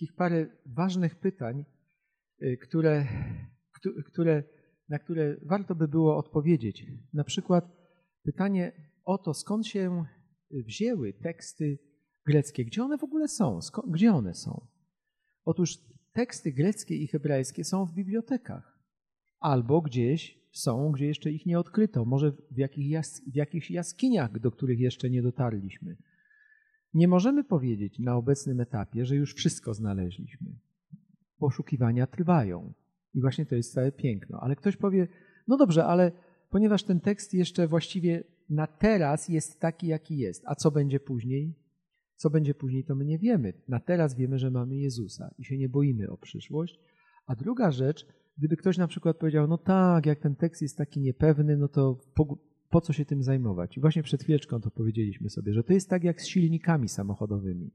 [0.00, 1.64] takich parę ważnych pytań,
[2.42, 3.06] y, które,
[4.06, 4.42] które,
[4.88, 6.86] na które warto by było odpowiedzieć.
[7.12, 7.64] Na przykład
[8.22, 8.72] pytanie
[9.04, 10.04] o to, skąd się
[10.50, 11.78] wzięły teksty
[12.26, 14.66] greckie, gdzie one w ogóle są, skąd, gdzie one są.
[15.44, 15.78] Otóż
[16.12, 18.78] teksty greckie i hebrajskie są w bibliotekach
[19.40, 23.00] albo gdzieś są, gdzie jeszcze ich nie odkryto, może w, jakich
[23.32, 25.96] w jakichś jaskiniach, do których jeszcze nie dotarliśmy.
[26.94, 30.58] Nie możemy powiedzieć na obecnym etapie, że już wszystko znaleźliśmy.
[31.38, 32.72] Poszukiwania trwają.
[33.14, 34.38] I właśnie to jest całe piękno.
[34.40, 35.08] Ale ktoś powie,
[35.48, 36.12] no dobrze, ale
[36.50, 41.54] ponieważ ten tekst jeszcze właściwie na teraz jest taki, jaki jest, a co będzie później?
[42.16, 43.52] Co będzie później, to my nie wiemy.
[43.68, 46.80] Na teraz wiemy, że mamy Jezusa i się nie boimy o przyszłość.
[47.26, 48.06] A druga rzecz,
[48.38, 51.98] gdyby ktoś na przykład powiedział, no tak, jak ten tekst jest taki niepewny, no to
[52.70, 53.76] po, co się tym zajmować?
[53.76, 57.70] I właśnie przed chwileczką to powiedzieliśmy sobie, że to jest tak jak z silnikami samochodowymi.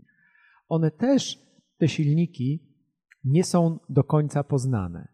[0.70, 1.40] One też,
[1.78, 2.76] te silniki,
[3.24, 5.08] nie są do końca poznane,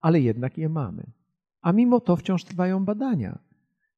[0.00, 1.12] ale jednak je mamy.
[1.60, 3.38] A mimo to wciąż trwają badania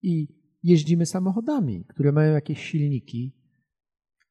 [0.02, 0.28] i
[0.62, 3.38] jeździmy samochodami, które mają jakieś silniki,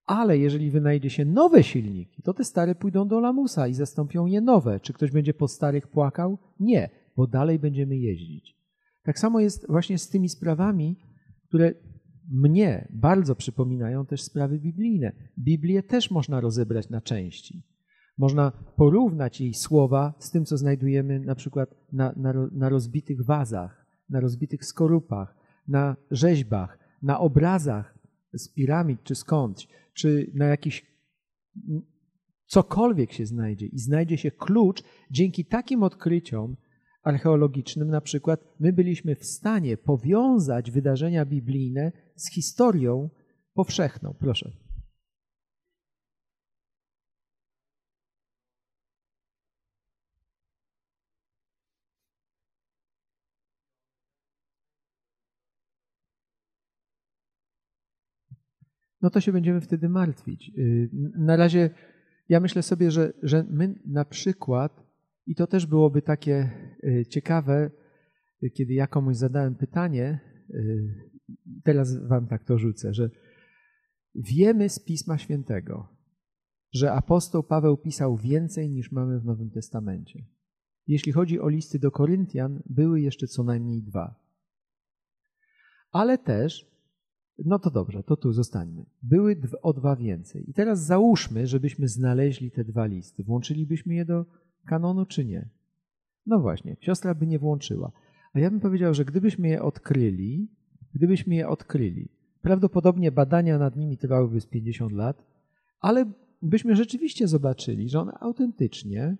[0.05, 4.41] ale jeżeli wynajdzie się nowe silniki, to te stare pójdą do lamusa i zastąpią je
[4.41, 4.79] nowe.
[4.79, 6.37] Czy ktoś będzie po starych płakał?
[6.59, 8.56] Nie, bo dalej będziemy jeździć.
[9.07, 10.99] Tak samo jest właśnie z tymi sprawami,
[11.47, 11.73] które
[12.31, 15.11] mnie bardzo przypominają też sprawy biblijne.
[15.39, 17.63] Biblię też można rozebrać na części.
[18.17, 23.85] Można porównać jej słowa z tym, co znajdujemy na przykład na, na, na rozbitych wazach,
[24.09, 25.35] na rozbitych skorupach,
[25.67, 27.99] na rzeźbach, na obrazach
[28.33, 30.85] z piramid czy skądś, czy na jakiś
[32.45, 36.55] cokolwiek się znajdzie i znajdzie się klucz, dzięki takim odkryciom
[37.07, 43.09] archeologicznym na przykład my byliśmy w stanie powiązać wydarzenia biblijne z historią
[43.53, 44.13] powszechną.
[44.19, 44.51] Proszę.
[59.01, 60.51] no to się będziemy wtedy martwić.
[60.57, 61.69] Y, na razie
[62.29, 64.86] ja myślę sobie, że, że my na przykład,
[65.27, 66.49] i to też byłoby takie
[66.83, 67.71] y, ciekawe,
[68.43, 70.19] y, kiedy ja komuś zadałem pytanie,
[71.63, 73.09] teraz wam tak to rzucę, że
[74.15, 75.87] wiemy z Pisma Świętego,
[76.73, 80.25] że apostoł Paweł pisał więcej niż mamy w Nowym Testamencie.
[80.87, 84.15] Jeśli chodzi o listy do Koryntian, były jeszcze co najmniej dwa.
[85.91, 86.77] Ale też
[87.45, 88.85] no to dobrze, to tu zostańmy.
[89.01, 90.49] Były o dwa więcej.
[90.49, 93.23] I teraz załóżmy, żebyśmy znaleźli te dwa listy.
[93.23, 94.25] Włączylibyśmy je do
[94.67, 95.49] kanonu, czy nie?
[96.25, 97.91] No właśnie, siostra by nie włączyła.
[98.33, 100.47] A ja bym powiedział, że gdybyśmy je odkryli,
[100.93, 102.09] gdybyśmy je odkryli,
[102.41, 105.23] prawdopodobnie badania nad nimi trwałyby z 50 lat,
[105.79, 106.05] ale
[106.41, 109.17] byśmy rzeczywiście zobaczyli, że one autentycznie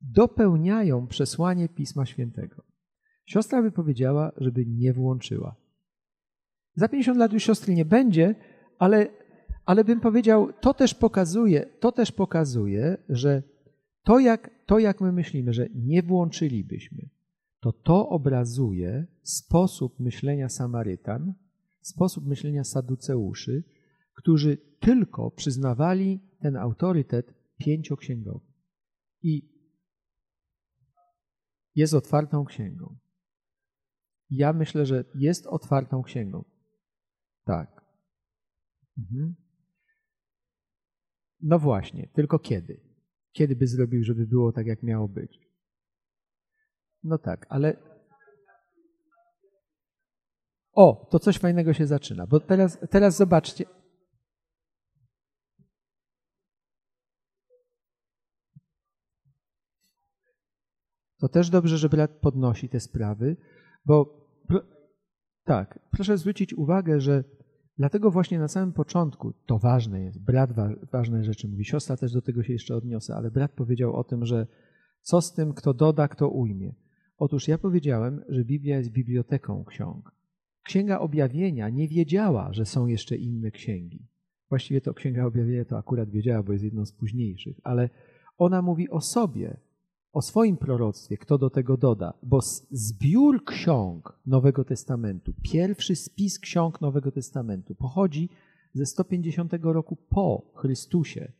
[0.00, 2.62] dopełniają przesłanie Pisma Świętego.
[3.26, 5.56] Siostra by powiedziała, żeby nie włączyła.
[6.74, 8.34] Za 50 lat już siostry nie będzie,
[8.78, 9.06] ale,
[9.66, 13.42] ale bym powiedział, to też pokazuje, to też pokazuje, że
[14.06, 17.08] to jak, to jak my myślimy, że nie włączylibyśmy,
[17.60, 21.34] to to obrazuje sposób myślenia Samarytan,
[21.80, 23.64] sposób myślenia Saduceuszy,
[24.14, 28.46] którzy tylko przyznawali ten autorytet pięcioksięgowy.
[29.22, 29.56] I
[31.74, 32.96] jest otwartą księgą.
[34.30, 36.44] Ja myślę, że jest otwartą księgą.
[37.44, 37.84] Tak.
[38.98, 39.34] Mhm.
[41.40, 42.85] No właśnie, tylko kiedy?
[43.36, 45.40] Kiedy by zrobił, żeby było tak, jak miało być?
[47.02, 47.76] No tak, ale.
[50.72, 53.64] O, to coś fajnego się zaczyna, bo teraz, teraz zobaczcie.
[61.18, 63.36] To też dobrze, że brat podnosi te sprawy,
[63.84, 64.26] bo
[65.44, 67.24] tak, proszę zwrócić uwagę, że
[67.78, 70.24] Dlatego właśnie na samym początku to ważne jest.
[70.24, 73.96] Brat wa ważne rzeczy mówi, siostra też do tego się jeszcze odniosę, ale brat powiedział
[73.96, 74.46] o tym, że
[75.00, 76.74] co z tym, kto doda, kto ujmie.
[77.18, 80.12] Otóż ja powiedziałem, że Biblia jest biblioteką ksiąg.
[80.62, 84.06] Księga Objawienia nie wiedziała, że są jeszcze inne księgi.
[84.48, 87.90] Właściwie to Księga Objawienia to akurat wiedziała, bo jest jedną z późniejszych, ale
[88.38, 89.56] ona mówi o sobie,
[90.16, 92.40] o swoim proroctwie, kto do tego doda, bo
[92.70, 98.28] zbiór ksiąg Nowego Testamentu, pierwszy spis ksiąg Nowego Testamentu pochodzi
[98.74, 101.32] ze 150 roku po Chrystusie.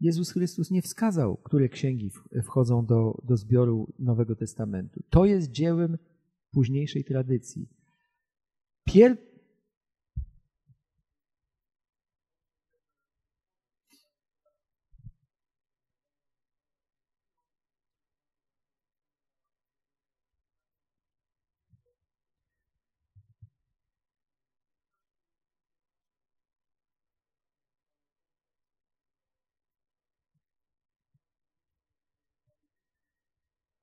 [0.00, 2.10] Jezus Chrystus nie wskazał, które księgi
[2.44, 5.02] wchodzą do, do zbioru Nowego Testamentu.
[5.10, 5.98] To jest dziełem
[6.52, 7.68] późniejszej tradycji.
[8.84, 9.16] Pier...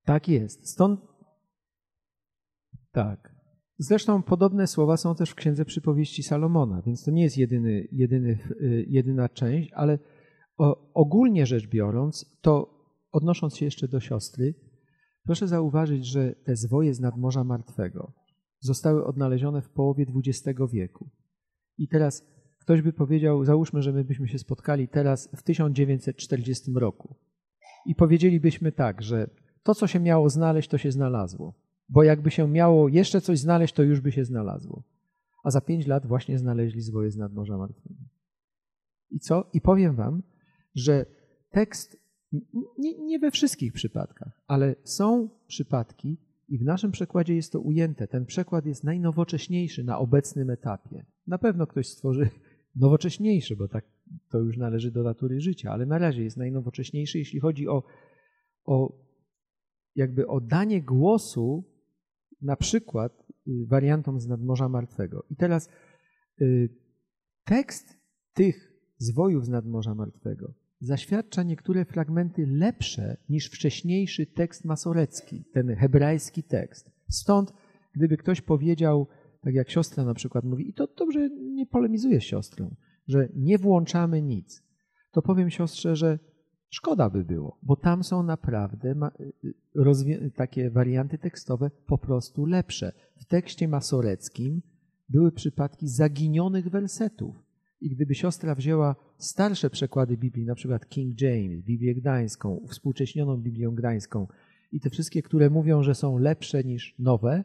[0.09, 0.69] Tak jest.
[0.69, 0.99] Stąd.
[2.91, 3.35] Tak.
[3.77, 8.39] Zresztą podobne słowa są też w księdze przypowieści Salomona, więc to nie jest jedyny, jedyny,
[8.61, 9.99] y, jedyna część, ale
[10.93, 12.79] ogólnie rzecz biorąc, to
[13.11, 14.55] odnosząc się jeszcze do siostry,
[15.23, 18.13] proszę zauważyć, że te zwoje z nadmorza martwego
[18.59, 21.09] zostały odnalezione w połowie XX wieku.
[21.77, 22.23] I teraz
[22.59, 27.15] ktoś by powiedział, załóżmy, że my byśmy się spotkali teraz w 1940 roku
[27.85, 29.29] i powiedzielibyśmy tak, że
[29.63, 31.53] to, co się miało znaleźć, to się znalazło.
[31.89, 34.83] Bo jakby się miało jeszcze coś znaleźć, to już by się znalazło.
[35.43, 37.99] A za pięć lat właśnie znaleźli zwoje z nadmorza martwego.
[39.11, 39.49] I co?
[39.53, 40.23] I powiem wam,
[40.75, 41.05] że
[41.51, 41.97] tekst,
[42.77, 46.17] nie, nie we wszystkich przypadkach, ale są przypadki,
[46.49, 48.07] i w naszym przekładzie jest to ujęte.
[48.07, 51.05] Ten przekład jest najnowocześniejszy na obecnym etapie.
[51.27, 52.29] Na pewno ktoś stworzy
[52.75, 53.85] nowocześniejszy, bo tak
[54.29, 57.83] to już należy do natury życia, ale na razie jest najnowocześniejszy, jeśli chodzi o,
[58.65, 58.93] o
[59.99, 61.63] jakby o danie głosu
[62.41, 65.25] na przykład y, wariantom z nadmorza martwego.
[65.29, 65.69] I teraz
[66.41, 66.69] y,
[67.45, 67.97] tekst
[68.33, 76.43] tych zwojów z nadmorza martwego zaświadcza niektóre fragmenty lepsze niż wcześniejszy tekst masorecki, ten hebrajski
[76.43, 76.91] tekst.
[77.09, 77.53] Stąd,
[77.95, 79.07] gdyby ktoś powiedział,
[79.41, 82.75] tak jak siostra na przykład mówi, i to dobrze nie polemizuje z siostrą,
[83.07, 84.63] że nie włączamy nic,
[85.11, 86.19] to powiem siostrze, że
[86.69, 88.95] szkoda by było, bo tam są naprawdę
[90.35, 92.91] takie warianty tekstowe po prostu lepsze.
[93.17, 94.61] W tekście masoreckim
[95.09, 97.35] były przypadki zaginionych wersetów.
[97.81, 103.71] I gdyby siostra wzięła starsze przekłady Biblii, na przykład King James, Biblię Gdańską, współcześnioną Biblię
[103.73, 104.27] Gdańską
[104.71, 107.43] i te wszystkie, które mówią, że są lepsze niż nowe,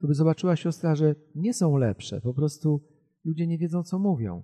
[0.00, 2.20] to by zobaczyła siostra, że nie są lepsze.
[2.20, 2.80] Po prostu
[3.24, 4.42] ludzie nie wiedzą, co mówią.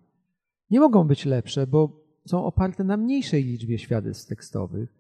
[0.70, 4.94] Nie mogą być lepsze, bo są oparte na mniejszej liczbie świadectw tekstowych.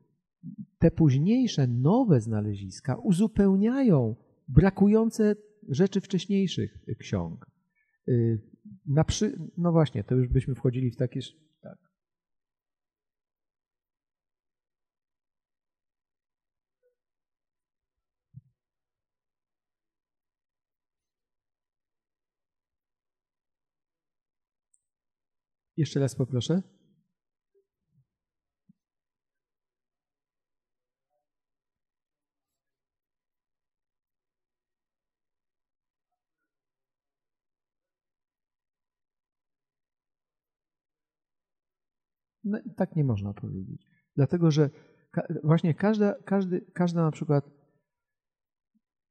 [0.78, 4.16] Te późniejsze, nowe znaleziska uzupełniają
[4.48, 5.36] brakujące
[5.68, 7.46] rzeczy wcześniejszych ksiąg.
[8.08, 8.40] Y,
[9.06, 9.38] przy...
[9.56, 11.20] No właśnie, to już byśmy wchodzili w takie.
[11.60, 11.78] Tak.
[25.76, 26.77] Jeszcze raz poproszę.
[42.48, 43.86] No, tak nie można powiedzieć.
[44.16, 44.70] Dlatego, że
[45.44, 47.50] właśnie każda, każdy, każda na przykład,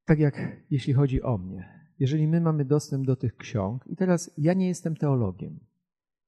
[0.04, 4.30] tak jak jeśli chodzi o mnie, jeżeli my mamy dostęp do tych ksiąg, i teraz
[4.38, 5.60] ja nie jestem teologiem,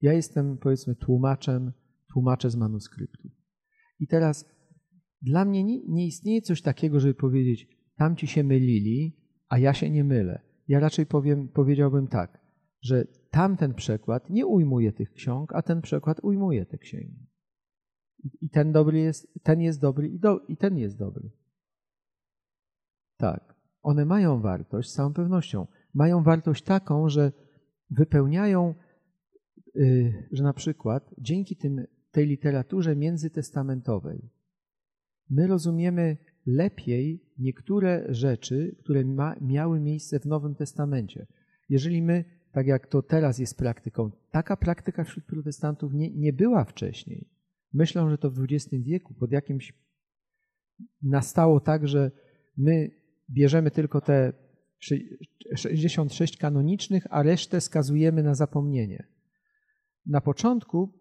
[0.01, 1.71] ja jestem powiedzmy tłumaczem,
[2.13, 3.29] tłumaczę z manuskryptu.
[3.99, 4.45] I teraz
[5.21, 9.17] dla mnie nie, nie istnieje coś takiego, żeby powiedzieć, tamci się mylili,
[9.49, 10.41] a ja się nie mylę.
[10.67, 12.40] Ja raczej powiem, powiedziałbym tak,
[12.81, 17.27] że tamten przekład nie ujmuje tych ksiąg, a ten przekład ujmuje te księgi.
[18.41, 21.31] I ten dobry jest, ten jest dobry i, do, i ten jest dobry.
[23.17, 23.55] Tak.
[23.81, 25.67] One mają wartość z całą pewnością.
[25.93, 27.31] Mają wartość taką, że
[27.89, 28.75] wypełniają,
[29.75, 34.29] yy, że na przykład dzięki tym, tej literaturze międzytestamentowej
[35.31, 41.27] my rozumiemy lepiej niektóre rzeczy, które ma, miały miejsce w Nowym Testamencie.
[41.69, 44.11] Jeżeli my tak jak to teraz jest praktyką.
[44.31, 47.29] Taka praktyka wśród protestantów nie, nie była wcześniej.
[47.73, 49.73] Myślę, że to w XX wieku pod jakimś
[51.01, 52.11] nastało tak, że
[52.57, 52.91] my
[53.29, 54.33] bierzemy tylko te
[55.55, 59.07] 66 kanonicznych, a resztę skazujemy na zapomnienie.
[60.05, 60.93] Na początku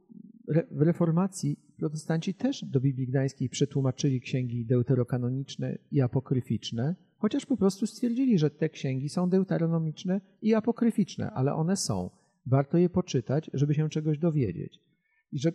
[0.71, 7.87] w reformacji protestanci też do Biblii Gdańskiej przetłumaczyli księgi deuterokanoniczne i apokryficzne, chociaż po prostu
[7.87, 12.11] stwierdzili, że te księgi są deuteronomiczne i apokryficzne, ale one są.
[12.47, 14.81] Warto je poczytać, żeby się czegoś dowiedzieć.
[15.33, 15.53] I że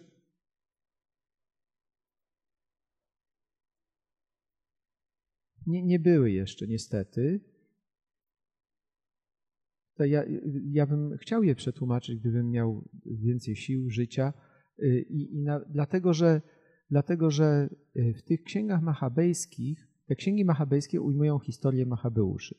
[5.68, 7.40] nie, nie były jeszcze niestety.
[9.96, 10.24] To ja,
[10.72, 14.34] ja bym chciał je przetłumaczyć, gdybym miał więcej sił, życia.
[14.80, 16.42] Y, I, i na, dlatego, że,
[16.90, 22.56] dlatego, że y, w tych księgach machabejskich te księgi machabejskie ujmują historię Machabeuszy.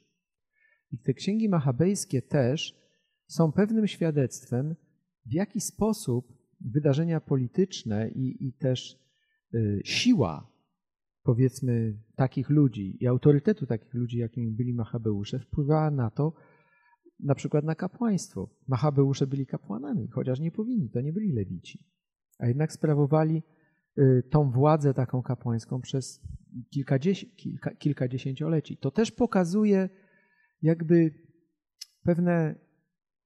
[0.92, 2.74] I te księgi machabejskie też
[3.26, 4.76] są pewnym świadectwem,
[5.26, 8.98] w jaki sposób wydarzenia polityczne i, i też
[9.54, 10.52] y, siła,
[11.22, 16.32] powiedzmy, takich ludzi i autorytetu takich ludzi, jakimi byli Machabeusze, wpływała na to,
[17.20, 18.50] na przykład na kapłaństwo.
[18.68, 21.84] Machabeusze byli kapłanami, chociaż nie powinni, to nie byli lewici,
[22.38, 23.42] a jednak sprawowali
[24.30, 26.20] tą władzę taką kapłańską przez
[26.70, 26.98] kilka,
[27.78, 28.76] kilkadziesięcioleci.
[28.76, 29.88] To też pokazuje
[30.62, 31.14] jakby
[32.02, 32.54] pewne,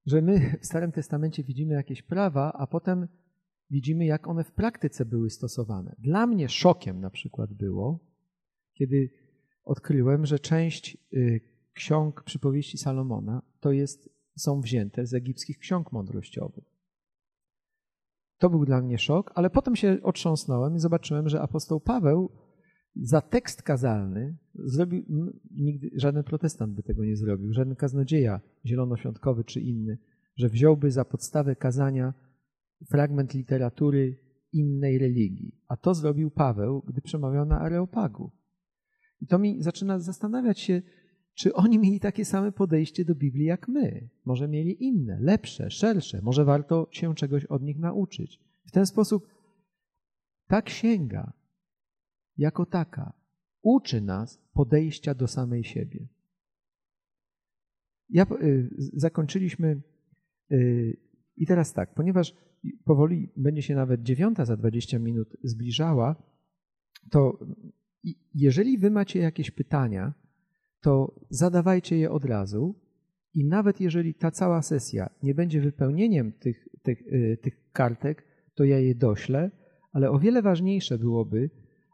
[0.07, 3.09] że my w Starym Testamencie widzimy jakieś prawa, a potem
[3.71, 5.97] widzimy, jak one w praktyce były stosowane.
[5.99, 8.01] Dla mnie szokiem na przykład było,
[8.75, 9.11] kiedy
[9.65, 11.41] odkryłem, że część y,
[11.75, 16.80] ksiąg przypowieści Salomona to jest, są wzięte z egipskich ksiąg mądrościowych.
[18.41, 22.31] To był dla mnie szok, ale potem się otrząsnąłem i zobaczyłem, że apostoł Paweł
[22.97, 25.05] za tekst kazalny zrobił,
[25.51, 29.99] nigdy żaden protestant by tego nie zrobił, żaden kaznodzieja zielonoświątkowy czy inny,
[30.37, 32.15] że wziąłby za podstawę kazania
[32.91, 34.19] fragment literatury
[34.53, 35.59] innej religii.
[35.69, 38.31] A to zrobił Paweł, gdy przemawiał na Areopagu.
[39.21, 40.83] I to mi zaczyna zastanawiać się,
[41.35, 44.09] czy oni mieli takie same podejście do Biblii jak my.
[44.25, 46.23] Może mieli inne, lepsze, szersze.
[46.23, 48.41] Może warto się czegoś od nich nauczyć.
[48.67, 49.29] W ten sposób
[50.47, 51.33] ta księga
[52.37, 53.13] jako taka
[53.63, 56.09] uczy nas podejścia do samej siebie.
[58.09, 59.83] Ja, y, zakończyliśmy
[60.53, 60.97] y,
[61.37, 62.35] i teraz tak, ponieważ
[62.85, 66.23] powoli będzie się nawet dziewiąta za 20 minut zbliżała,
[67.11, 67.39] to
[68.35, 70.15] jeżeli wy macie jakieś pytania,
[70.81, 72.75] to zadawajcie je od razu
[73.35, 78.65] i nawet jeżeli ta cała sesja nie będzie wypełnieniem tych, tych, y, tych kartek, to
[78.65, 79.51] ja je doślę,
[79.93, 81.51] ale o wiele ważniejsze byłoby,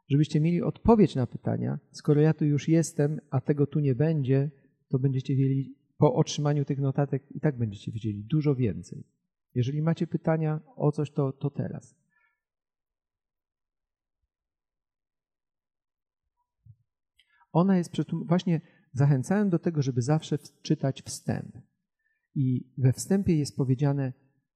[0.08, 1.78] żebyście mieli odpowiedź na pytania.
[1.90, 4.50] Skoro ja tu już jestem, a tego tu nie będzie,
[4.88, 9.04] to będziecie wiedzieli po otrzymaniu tych notatek i tak będziecie wiedzieli dużo więcej.
[9.54, 11.96] Jeżeli macie pytania o coś, to, to teraz.
[17.52, 17.90] Ona jest
[18.26, 18.60] właśnie
[18.96, 21.58] zachęcałem do tego, żeby zawsze czytać wstęp.
[22.34, 24.12] I we wstępie jest powiedziane,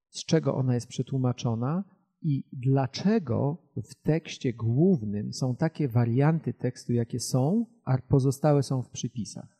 [0.09, 1.83] z czego ona jest przetłumaczona
[2.21, 8.89] i dlaczego w tekście głównym są takie warianty tekstu, jakie są, a pozostałe są w
[8.89, 9.57] przypisach.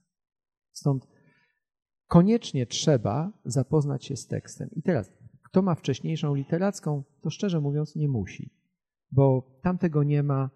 [0.71, 1.07] Stąd
[2.07, 4.69] koniecznie trzeba zapoznać się z tekstem.
[4.71, 5.11] I teraz,
[5.43, 8.53] kto ma wcześniejszą literacką, to szczerze mówiąc nie musi,
[9.11, 10.49] bo tam tego nie ma,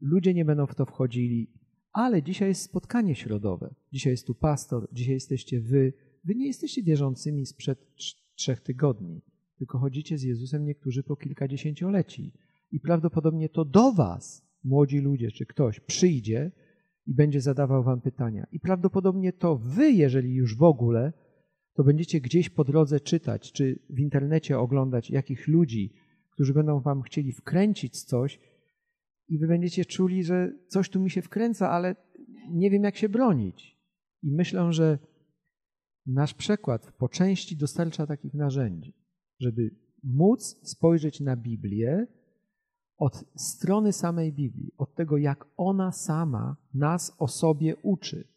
[0.00, 1.63] ludzie nie będą w to wchodzili,
[1.94, 3.74] ale dzisiaj jest spotkanie środowe.
[3.92, 5.92] Dzisiaj jest tu pastor, dzisiaj jesteście wy.
[6.24, 7.94] Wy nie jesteście wierzącymi sprzed
[8.34, 9.22] trzech tygodni,
[9.58, 12.32] tylko chodzicie z Jezusem niektórzy po kilkadziesięcioleci.
[12.72, 16.50] I prawdopodobnie to do was, młodzi ludzie, czy ktoś przyjdzie
[17.06, 18.46] i będzie zadawał wam pytania.
[18.52, 21.12] I prawdopodobnie to wy, jeżeli już w ogóle,
[21.74, 25.92] to będziecie gdzieś po drodze czytać, czy w internecie oglądać jakichś ludzi,
[26.30, 28.40] którzy będą wam chcieli wkręcić coś,
[29.28, 31.96] i wy będziecie czuli, że coś tu mi się wkręca, ale
[32.50, 33.78] nie wiem, jak się bronić.
[34.22, 34.98] I myślę, że
[36.06, 38.94] nasz przekład po części dostarcza takich narzędzi,
[39.40, 39.70] żeby
[40.02, 42.06] móc spojrzeć na Biblię
[42.96, 48.28] od strony samej Biblii, od tego, jak ona sama nas o sobie uczy.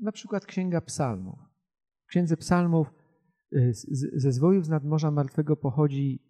[0.00, 1.51] Na przykład Księga Psalmów.
[2.12, 2.94] Księdze Psalmów
[3.52, 3.72] y,
[4.12, 6.20] ze zwojów z nadmorza martwego pochodzi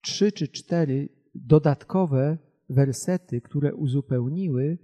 [0.00, 4.78] trzy czy cztery dodatkowe wersety, które uzupełniły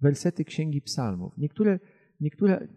[0.00, 1.38] wersety Księgi Psalmów.
[1.38, 1.80] Niektóre,
[2.20, 2.68] niektóre,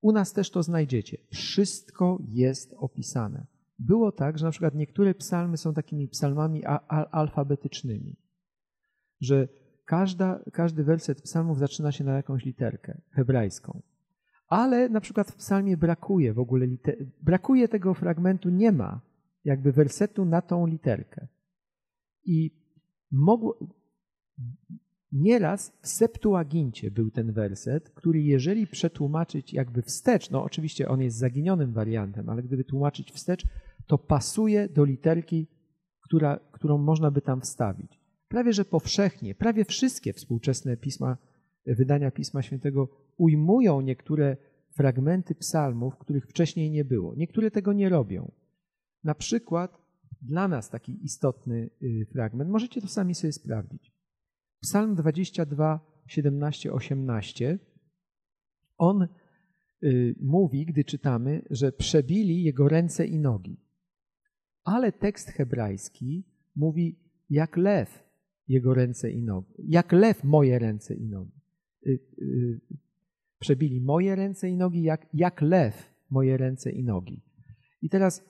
[0.00, 1.18] u nas też to znajdziecie.
[1.30, 3.46] Wszystko jest opisane.
[3.78, 6.64] Było tak, że na przykład niektóre psalmy są takimi psalmami
[7.10, 8.16] alfabetycznymi,
[9.20, 9.48] że
[9.84, 13.82] każda, każdy werset psalmów zaczyna się na jakąś literkę hebrajską
[14.50, 16.66] ale na przykład w psalmie brakuje w ogóle,
[17.22, 19.00] brakuje tego fragmentu, nie ma
[19.44, 21.26] jakby wersetu na tą literkę.
[22.24, 22.50] I
[23.12, 23.58] mogło,
[25.12, 31.16] nieraz w Septuagincie był ten werset, który jeżeli przetłumaczyć jakby wstecz, no oczywiście on jest
[31.16, 33.46] zaginionym wariantem, ale gdyby tłumaczyć wstecz,
[33.86, 35.46] to pasuje do literki,
[36.00, 38.00] która, którą można by tam wstawić.
[38.28, 41.16] Prawie że powszechnie, prawie wszystkie współczesne pisma,
[41.66, 42.88] wydania Pisma Świętego
[43.20, 44.36] ujmują niektóre
[44.76, 47.14] fragmenty psalmów, których wcześniej nie było.
[47.16, 48.32] Niektóre tego nie robią.
[49.04, 49.78] Na przykład
[50.22, 53.92] dla nas taki istotny y, fragment, możecie to sami sobie sprawdzić.
[54.60, 57.58] Psalm 22, 17, 18.
[58.78, 59.08] On
[59.82, 63.56] y, mówi, gdy czytamy, że przebili jego ręce i nogi.
[64.64, 66.24] Ale tekst hebrajski
[66.56, 66.98] mówi,
[67.30, 68.04] jak lew
[68.48, 69.54] jego ręce i nogi.
[69.58, 71.40] Jak lew moje ręce i nogi.
[73.40, 77.22] Przebili moje ręce i nogi, jak, jak lew moje ręce i nogi.
[77.82, 78.24] I teraz,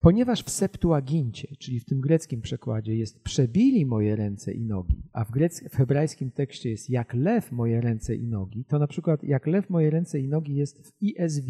[0.00, 5.24] ponieważ w Septuagincie, czyli w tym greckim przekładzie jest przebili moje ręce i nogi, a
[5.24, 9.24] w, grec, w hebrajskim tekście jest jak lew moje ręce i nogi, to na przykład
[9.24, 11.46] jak lew moje ręce i nogi jest w ESV.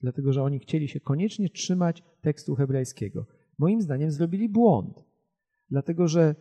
[0.00, 3.26] dlatego że oni chcieli się koniecznie trzymać tekstu hebrajskiego.
[3.58, 5.04] Moim zdaniem zrobili błąd,
[5.70, 6.34] dlatego że,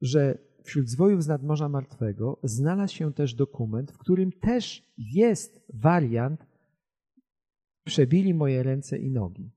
[0.00, 6.46] że wśród zwojów z nadmorza martwego znalazł się też dokument, w którym też jest wariant
[7.84, 9.50] przebili moje ręce i nogi.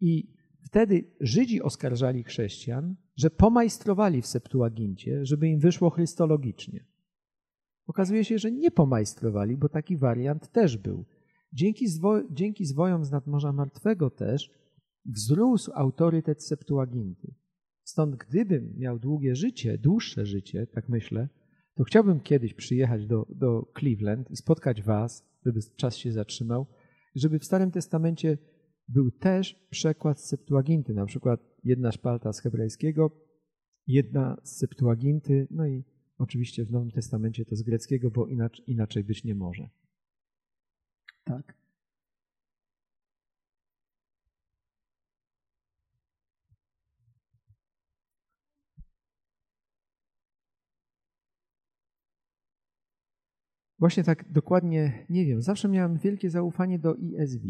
[0.00, 6.84] I wtedy Żydzi oskarżali chrześcijan, że pomajstrowali w Septuagincie, żeby im wyszło chrystologicznie.
[7.86, 11.04] Okazuje się, że nie pomajstrowali, bo taki wariant też był.
[11.52, 14.50] Dzięki, zwo, dzięki zwojom z nadmorza martwego też
[15.04, 17.34] wzrósł autorytet Septuaginty.
[17.90, 21.28] Stąd gdybym miał długie życie, dłuższe życie, tak myślę,
[21.74, 26.66] to chciałbym kiedyś przyjechać do, do Cleveland i spotkać was, żeby czas się zatrzymał,
[27.14, 28.38] żeby w Starym Testamencie
[28.88, 33.10] był też przekład z Septuaginty, na przykład jedna szpalta z hebrajskiego,
[33.86, 35.84] jedna z Septuaginty, no i
[36.18, 39.68] oczywiście w Nowym Testamencie to z greckiego, bo inaczej, inaczej być nie może.
[41.24, 41.59] Tak.
[53.80, 55.42] Właśnie tak dokładnie nie wiem.
[55.42, 57.44] Zawsze miałem wielkie zaufanie do ESV,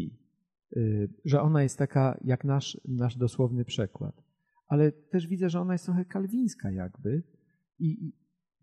[0.77, 4.23] y, że ona jest taka jak nasz, nasz dosłowny przekład.
[4.67, 7.23] Ale też widzę, że ona jest trochę kalwińska jakby.
[7.79, 8.13] I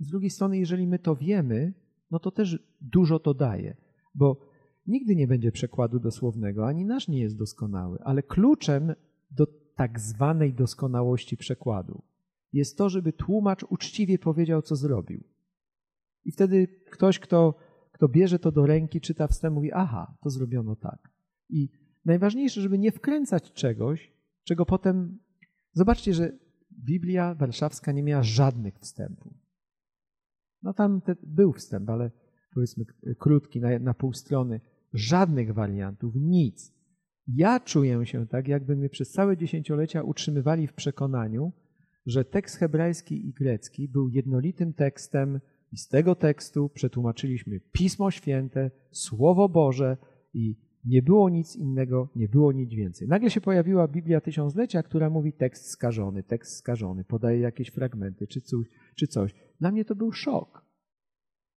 [0.01, 1.73] z drugiej strony, jeżeli my to wiemy,
[2.11, 3.77] no to też dużo to daje,
[4.15, 4.41] bo
[4.87, 8.95] nigdy nie będzie przekładu dosłownego, ani nasz nie jest doskonały, ale kluczem
[9.31, 9.47] do
[9.77, 12.03] tak zwanej doskonałości przekładu
[12.53, 15.25] jest to, żeby tłumacz uczciwie powiedział, co zrobił.
[16.29, 17.55] I wtedy ktoś, kto,
[17.93, 21.11] kto bierze to do ręki, czyta wstęp, mówi: Aha, to zrobiono tak.
[21.49, 21.69] I
[22.05, 24.13] najważniejsze, żeby nie wkręcać czegoś,
[24.45, 25.19] czego potem.
[25.73, 26.33] Zobaczcie, że
[26.85, 29.33] Biblia Warszawska nie miała żadnych wstępów.
[30.63, 32.11] No tam te, był wstęp, ale
[32.55, 32.85] powiedzmy
[33.19, 34.61] krótki, na, na pół strony.
[34.93, 36.73] Żadnych wariantów, nic.
[37.27, 41.53] Ja czuję się tak, jakby mnie przez całe dziesięciolecia utrzymywali w przekonaniu,
[42.07, 45.41] że tekst hebrajski i grecki był jednolitym tekstem
[45.73, 49.97] i z tego tekstu przetłumaczyliśmy Pismo Święte, Słowo Boże
[50.35, 53.09] i nie było nic innego, nie było nic więcej.
[53.09, 58.41] Nagle się pojawiła Biblia Tysiąclecia, która mówi tekst skażony, tekst skażony, podaje jakieś fragmenty czy
[58.41, 58.67] coś.
[58.97, 59.35] Czy coś.
[59.61, 60.65] Dla mnie to był szok.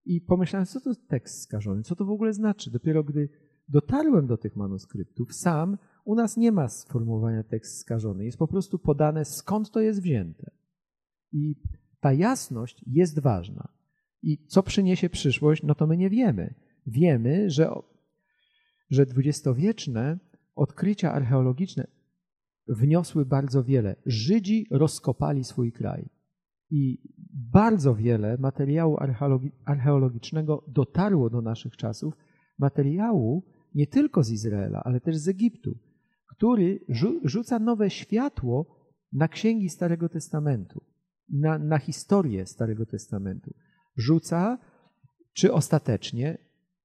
[0.06, 2.71] I pomyślałem, co to tekst skażony, co to w ogóle znaczy.
[2.71, 3.30] Dopiero gdy
[3.69, 8.26] dotarłem do tych manuskryptów, sam u nas nie ma sformułowania tekst skażony.
[8.26, 10.52] Jest po prostu podane, skąd to jest wzięte.
[11.32, 11.56] I
[12.00, 13.80] ta jasność jest ważna.
[14.23, 16.53] I co przyniesie przyszłość, no to my nie wiemy.
[16.88, 17.69] Wiemy, że,
[18.89, 20.19] że dwudziestowieczne
[20.55, 21.88] odkrycia archeologiczne
[22.67, 23.95] wniosły bardzo wiele.
[24.05, 26.10] Żydzi rozkopali swój kraj.
[26.69, 26.97] I
[27.51, 28.97] bardzo wiele materiału
[29.65, 32.13] archeologicznego dotarło do naszych czasów,
[32.60, 33.43] materiału
[33.75, 35.77] nie tylko z Izraela, ale też z Egiptu,
[36.27, 36.79] który
[37.23, 38.65] rzuca nowe światło
[39.13, 40.84] na księgi Starego Testamentu,
[41.29, 43.53] na, na historię Starego Testamentu
[43.95, 44.58] rzuca,
[45.34, 46.38] czy ostatecznie?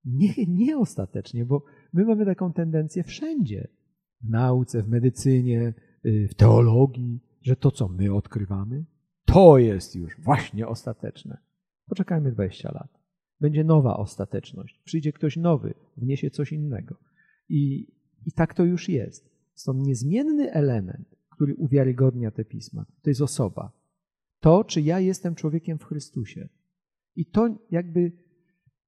[0.05, 3.69] Nie, nie ostatecznie, bo my mamy taką tendencję wszędzie.
[4.21, 5.75] W nauce, w medycynie,
[6.07, 8.85] y, w teologii, że to, co my odkrywamy,
[9.25, 11.39] to jest już właśnie ostateczne.
[11.87, 12.89] Poczekajmy 20 lat.
[13.41, 14.81] Będzie nowa ostateczność.
[14.85, 16.97] Przyjdzie ktoś nowy, wniesie coś innego.
[17.49, 17.93] I,
[18.27, 19.31] i tak to już jest.
[19.55, 23.73] Stąd niezmienny element, który uwiarygodnia te pisma, to jest osoba.
[24.41, 26.49] To, czy ja jestem człowiekiem w Chrystusie.
[27.17, 28.13] I to jakby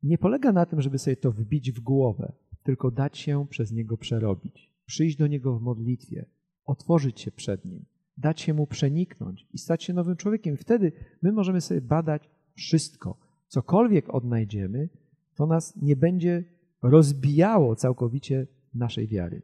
[0.02, 3.96] nie polega na tym, żeby sobie to wbić w głowę, tylko dać się przez niego
[3.96, 6.26] przerobić, przyjść do niego w modlitwie,
[6.64, 7.84] otworzyć się przed nim,
[8.16, 10.56] dać się mu przeniknąć i stać się nowym człowiekiem.
[10.56, 13.18] Wtedy my możemy sobie badać wszystko.
[13.48, 14.88] Cokolwiek odnajdziemy,
[15.34, 16.44] to nas nie będzie
[16.82, 19.42] rozbijało całkowicie naszej wiary.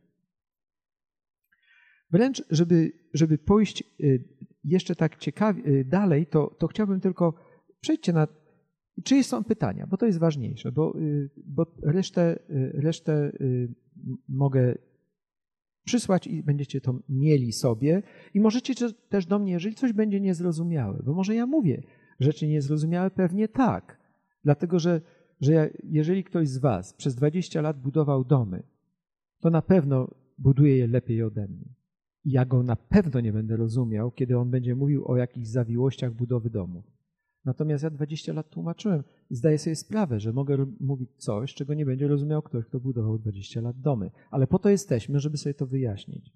[2.11, 4.25] Wręcz, żeby, żeby pójść y,
[4.65, 7.35] jeszcze tak ciekawie y, dalej, to, to chciałbym tylko
[7.81, 8.27] przejdźcie na
[9.03, 13.69] czy są pytania, bo to jest ważniejsze, bo, y, bo resztę, y, resztę y,
[14.29, 14.75] mogę
[15.85, 18.03] przysłać i będziecie to mieli sobie.
[18.35, 18.75] I możecie
[19.09, 21.83] też do mnie, jeżeli coś będzie niezrozumiałe, bo może ja mówię
[22.21, 23.99] rzeczy niezrozumiałe, pewnie tak.
[24.45, 25.01] Dlatego, że,
[25.41, 28.63] że ja, jeżeli ktoś z Was przez 20 lat budował domy,
[29.41, 31.75] to na pewno buduje je lepiej ode mnie.
[32.25, 36.15] I ja go na pewno nie będę rozumiał, kiedy on będzie mówił o jakichś zawiłościach
[36.15, 36.94] budowy domów.
[37.45, 41.87] Natomiast ja 20 lat tłumaczyłem i zdaję sobie sprawę, że mogę mówić coś, czego nie
[41.87, 44.11] będzie rozumiał ktoś, kto budował 20 lat domy.
[44.31, 46.33] Ale po to jesteśmy, żeby sobie to wyjaśnić.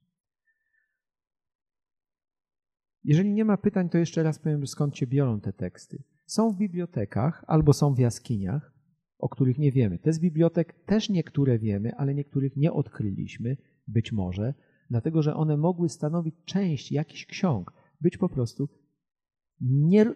[3.05, 6.03] Jeżeli nie ma pytań, to jeszcze raz powiem, skąd się biorą te teksty.
[6.27, 8.79] Są w bibliotekach albo są w jaskiniach
[9.18, 9.99] o których nie wiemy.
[9.99, 13.57] Te z bibliotek też niektóre wiemy, ale niektórych nie odkryliśmy,
[13.88, 14.55] być może,
[14.90, 18.68] dlatego że one mogły stanowić część jakichś ksiąg, być po prostu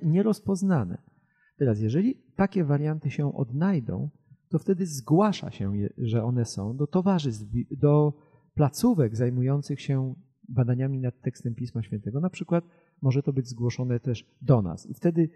[0.03, 1.03] nierozpoznane.
[1.57, 4.11] Teraz, jeżeli takie warianty się odnajdą,
[4.49, 8.13] to wtedy zgłasza się, że one są do towarzystw, do
[8.55, 10.15] placówek zajmujących się
[10.49, 12.21] badaniami nad tekstem Pisma Świętego.
[12.21, 12.65] Na przykład
[13.03, 14.87] może to być zgłoszone też do nas.
[14.87, 15.29] I wtedy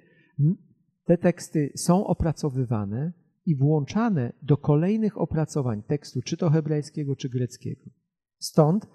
[1.05, 3.13] te teksty są opracowywane
[3.47, 7.91] i włączane do kolejnych opracowań tekstu, czy to hebrajskiego, czy greckiego.
[8.39, 8.87] Stąd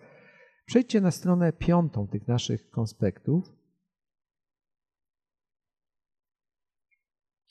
[0.66, 3.61] przejdźcie na stronę piątą tych naszych konspektów.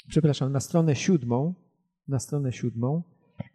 [0.08, 1.54] Przepraszam, na stronę siódmą.
[2.08, 3.02] Na stronę siódmą.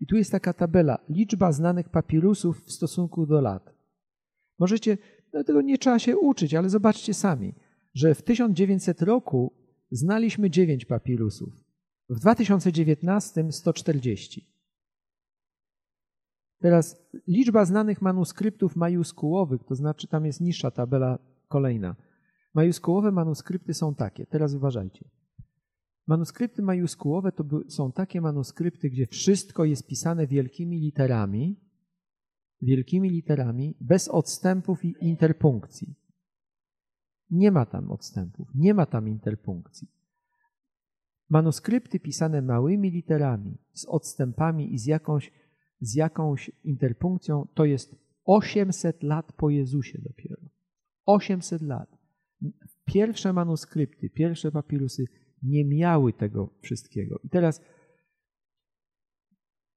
[0.01, 0.99] I tu jest taka tabela.
[1.09, 3.73] Liczba znanych papirusów w stosunku do lat.
[4.59, 4.97] Możecie,
[5.33, 7.55] no tego nie trzeba się uczyć, ale zobaczcie sami,
[7.93, 9.53] że w 1900 roku
[9.91, 11.53] znaliśmy 9 papirusów.
[12.09, 14.55] W 2019 140.
[16.59, 21.95] Teraz liczba znanych manuskryptów majuskułowych, to znaczy tam jest niższa tabela kolejna.
[22.53, 24.25] Majuskułowe manuskrypty są takie.
[24.25, 25.09] Teraz uważajcie.
[26.07, 31.59] Manuskrypty majuskułowe to są takie manuskrypty, gdzie wszystko jest pisane wielkimi literami,
[32.61, 35.95] wielkimi literami, bez odstępów i interpunkcji.
[37.29, 39.87] Nie ma tam odstępów, nie ma tam interpunkcji.
[41.29, 45.31] Manuskrypty pisane małymi literami, z odstępami i z jakąś,
[45.79, 50.41] z jakąś interpunkcją, to jest 800 lat po Jezusie dopiero.
[51.05, 51.97] 800 lat.
[52.85, 55.05] Pierwsze manuskrypty, pierwsze papirusy
[55.45, 57.19] nie miały tego wszystkiego.
[57.23, 57.61] I teraz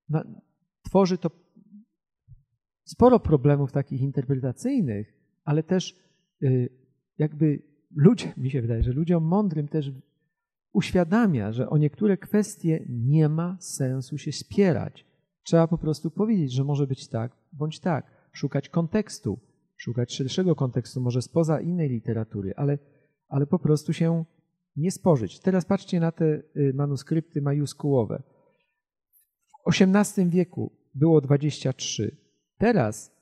[0.09, 0.25] na,
[0.83, 1.31] tworzy to
[2.85, 5.13] sporo problemów takich interpretacyjnych,
[5.45, 5.97] ale też
[6.43, 6.69] y,
[7.19, 7.63] jakby
[7.97, 9.93] ludzie, mi się wydaje, że ludziom mądrym też
[10.73, 15.07] uświadamia, że o niektóre kwestie nie ma sensu się spierać.
[15.43, 19.39] Trzeba po prostu powiedzieć, że może być tak bądź tak, szukać kontekstu,
[19.77, 22.79] szukać szerszego kontekstu, może spoza innej literatury, ale,
[23.29, 24.25] ale po prostu się
[24.79, 25.41] nie spożyć.
[25.41, 28.23] Teraz patrzcie na te y, manuskrypty majuskułowe.
[29.67, 32.17] W XVIII wieku było 23,
[32.59, 33.17] teraz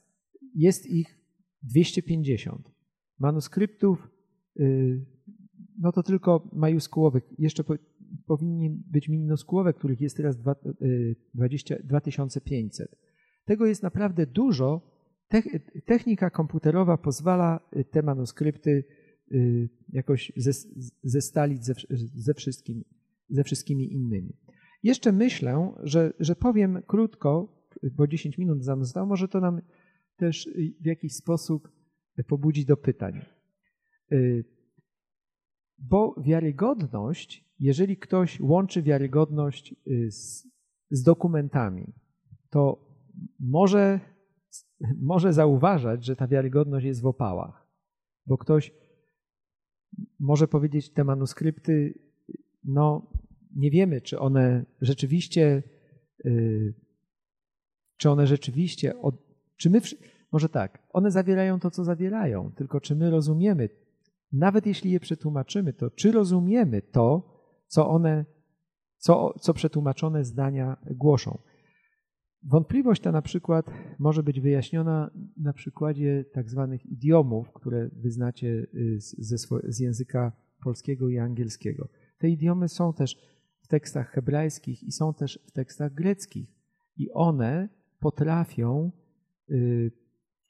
[0.55, 1.19] jest ich
[1.63, 2.71] 250.
[3.19, 4.09] Manuskryptów,
[4.61, 5.07] y,
[5.79, 7.25] no to tylko majuskułowych.
[7.39, 7.65] Jeszcze
[8.27, 10.37] powinni być minuskułowe, których jest teraz
[11.35, 12.97] 20, 2500.
[13.45, 14.97] Tego jest naprawdę dużo.
[15.87, 19.06] Technika komputerowa pozwala y, te manuskrypty Y,
[19.89, 20.33] jakoś
[21.03, 21.75] zestalić ze,
[22.15, 22.85] ze, wszystkim,
[23.29, 24.37] ze wszystkimi innymi.
[24.83, 27.63] Jeszcze myślę, że, że powiem krótko,
[27.93, 29.61] bo 10 minut za zostało, może to nam
[30.17, 30.49] też
[30.81, 31.69] w jakiś sposób
[32.27, 33.21] pobudzi do pytań.
[34.13, 34.45] Y,
[35.79, 40.49] bo wiarygodność, jeżeli ktoś łączy wiarygodność y, z,
[40.91, 41.93] z dokumentami,
[42.51, 42.87] to
[43.41, 44.01] może,
[45.01, 47.67] może zauważać, że ta wiarygodność jest w opałach,
[48.27, 48.73] bo ktoś
[50.19, 51.99] może powiedzieć, te manuskrypty,
[52.65, 53.11] no
[53.57, 55.63] nie wiemy, czy one rzeczywiście,
[56.25, 56.75] yy,
[57.97, 58.93] czy one rzeczywiście,
[59.57, 59.81] czy my,
[60.33, 63.69] może tak, one zawierają to, co zawierają, tylko czy my rozumiemy,
[64.33, 68.25] nawet jeśli je przetłumaczymy, to czy rozumiemy to, co one,
[68.97, 71.39] co, co przetłumaczone zdania głoszą.
[72.43, 73.67] Wątpliwość ta na przykład
[73.99, 79.37] może być wyjaśniona na przykładzie tak zwanych idiomów, które wyznacie y, ze,
[79.69, 81.89] z języka polskiego i angielskiego.
[82.19, 83.17] Te idiomy są też
[83.61, 86.49] w tekstach hebrajskich i są też w tekstach greckich.
[86.97, 87.69] I one
[87.99, 88.93] potrafią
[89.51, 89.93] y,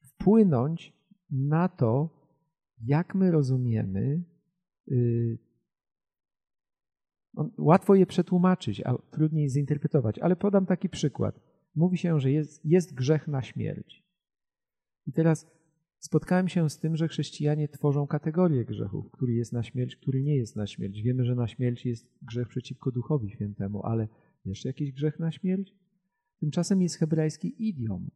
[0.00, 0.92] wpłynąć
[1.30, 2.10] na to,
[2.82, 4.24] jak my rozumiemy.
[4.88, 5.38] Y,
[7.58, 11.45] łatwo je przetłumaczyć, a trudniej zinterpretować, ale podam taki przykład
[11.76, 14.04] mówi się, że jest, jest grzech na śmierć.
[15.06, 15.46] I teraz
[15.98, 20.36] spotkałem się z tym, że chrześcijanie tworzą kategorię grzechów, który jest na śmierć, który nie
[20.36, 21.02] jest na śmierć.
[21.02, 24.08] Wiemy, że na śmierć jest grzech przeciwko Duchowi Świętemu, ale
[24.44, 25.74] jeszcze jakiś grzech na śmierć?
[26.40, 28.10] Tymczasem jest hebrajski idiom.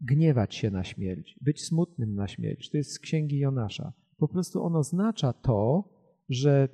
[0.00, 2.70] Gniewać się na śmierć, być smutnym na śmierć.
[2.70, 3.92] To jest z księgi Jonasza.
[4.16, 5.88] Po prostu on oznacza to,
[6.28, 6.68] że,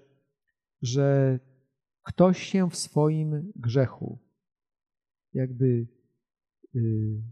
[0.82, 1.38] że
[2.02, 4.25] ktoś się w swoim grzechu,
[5.36, 5.86] jakby
[6.74, 7.22] y,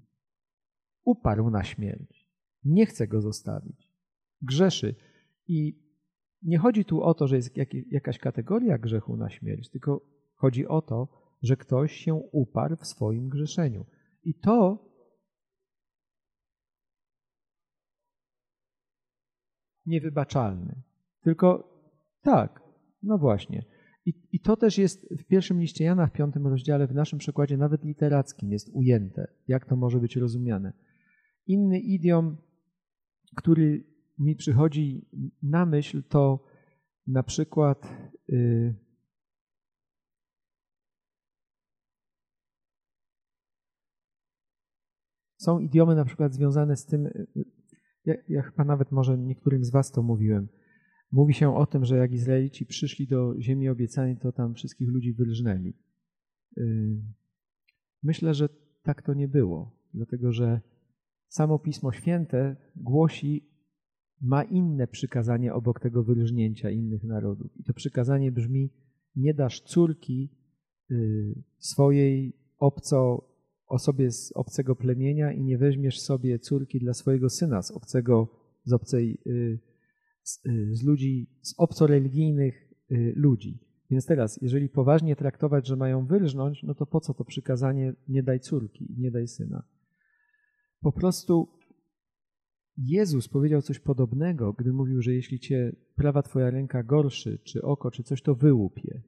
[1.04, 2.30] uparł na śmierć.
[2.64, 3.88] Nie chce go zostawić.
[4.42, 4.94] Grzeszy.
[5.48, 5.84] I
[6.42, 7.56] nie chodzi tu o to, że jest
[7.90, 10.00] jakaś kategoria grzechu na śmierć, tylko
[10.34, 11.08] chodzi o to,
[11.42, 13.86] że ktoś się uparł w swoim grzeszeniu.
[14.24, 14.88] I to
[19.86, 20.82] niewybaczalny.
[21.20, 21.74] Tylko
[22.22, 22.62] tak,
[23.02, 23.64] no właśnie.
[24.06, 27.56] I, I to też jest w pierwszym liście Jana, w piątym rozdziale, w naszym przekładzie
[27.56, 30.72] nawet literackim jest ujęte, jak to może być rozumiane.
[31.46, 32.36] Inny idiom,
[33.36, 33.84] który
[34.18, 35.08] mi przychodzi
[35.42, 36.44] na myśl, to
[37.06, 37.88] na przykład
[38.28, 38.74] yy,
[45.36, 47.08] są idiomy na przykład związane z tym,
[48.04, 50.48] ja, ja chyba nawet może niektórym z was to mówiłem,
[51.12, 55.12] Mówi się o tym, że jak Izraelici przyszli do ziemi obiecanej, to tam wszystkich ludzi
[55.12, 55.74] wylżnęli.
[56.56, 57.02] Yy,
[58.02, 58.48] myślę, że
[58.82, 60.60] tak to nie było, dlatego że
[61.28, 63.48] samo Pismo Święte głosi,
[64.20, 67.56] ma inne przykazanie obok tego wylżnięcia innych narodów.
[67.56, 68.70] I to przykazanie brzmi:
[69.16, 70.30] Nie dasz córki
[70.90, 73.28] yy, swojej obco,
[73.66, 78.28] osobie z obcego plemienia i nie weźmiesz sobie córki dla swojego syna z obcego,
[78.64, 79.58] z obcej yy,
[80.24, 83.58] z, y, z ludzi, z obcoreligijnych y, ludzi.
[83.90, 88.22] Więc teraz, jeżeli poważnie traktować, że mają wylżnąć, no to po co to przykazanie nie
[88.22, 89.62] daj córki, nie daj syna?
[90.80, 91.48] Po prostu
[92.76, 97.90] Jezus powiedział coś podobnego, gdy mówił, że jeśli cię prawa twoja ręka gorszy, czy oko,
[97.90, 99.02] czy coś, to wyłup je.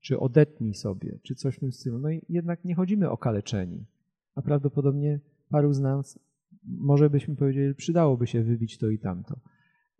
[0.00, 1.98] Czy odetnij sobie, czy coś w tym stylu.
[1.98, 3.86] No i jednak nie chodzimy okaleczeni.
[4.34, 6.18] A prawdopodobnie paru z nas,
[6.64, 9.40] może byśmy powiedzieli, przydałoby się wybić to i tamto.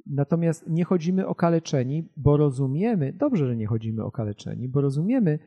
[0.06, 5.38] Natomiast nie chodzimy okaleczeni, bo rozumiemy, dobrze, że nie chodzimy okaleczeni, bo rozumiemy,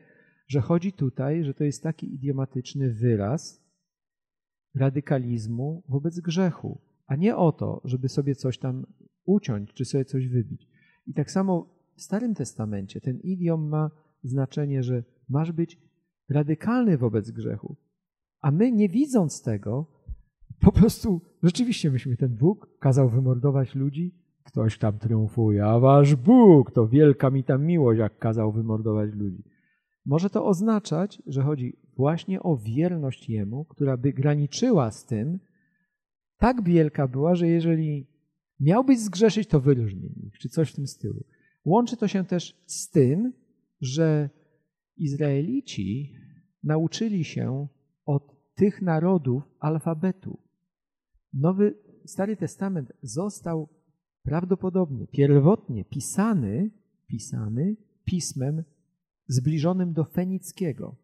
[0.48, 3.64] że chodzi tutaj, że to jest taki idiomatyczny wyraz
[4.74, 8.86] radykalizmu wobec grzechu, a nie o to, żeby sobie coś tam
[9.24, 10.68] uciąć, czy sobie coś wybić.
[11.06, 13.90] I tak samo w Starym Testamencie ten idiom ma
[14.22, 15.78] znaczenie, że masz być
[16.28, 17.76] radykalny wobec grzechu.
[18.40, 19.86] A my, nie widząc tego,
[20.60, 26.70] po prostu rzeczywiście myśmy ten Bóg kazał wymordować ludzi, Ktoś tam triumfuje, a wasz Bóg
[26.70, 29.44] to wielka mi tam miłość, jak kazał wymordować ludzi.
[30.06, 35.38] Może to oznaczać, że chodzi właśnie o wierność Jemu, która by graniczyła z tym,
[36.38, 38.06] tak wielka była, że jeżeli
[38.60, 41.24] miałbyś zgrzeszyć, to wylżnij ich, czy coś w tym stylu.
[41.64, 43.32] Łączy to się też z tym,
[43.80, 44.30] że
[44.96, 46.14] Izraelici
[46.62, 47.68] nauczyli się
[48.04, 50.38] od tych narodów alfabetu.
[51.32, 51.74] Nowy
[52.04, 53.68] Stary Testament został
[54.22, 56.70] prawdopodobnie pierwotnie pisany,
[57.06, 58.64] pisany pismem
[59.28, 60.96] zbliżonym do fenickiego,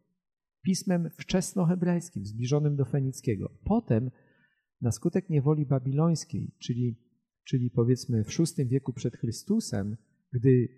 [0.62, 3.50] pismem wczesnohebrajskim zbliżonym do fenickiego.
[3.64, 4.10] Potem
[4.80, 6.96] na skutek niewoli babilońskiej, czyli,
[7.44, 9.96] czyli powiedzmy w VI wieku przed Chrystusem,
[10.32, 10.68] gdy,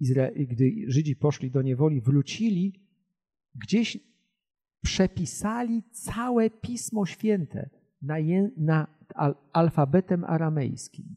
[0.00, 2.88] Izra- gdy Żydzi poszli do niewoli, wrócili,
[3.54, 3.98] gdzieś
[4.82, 7.70] przepisali całe Pismo Święte
[8.02, 11.16] na, je, na al, alfabetem aramejskim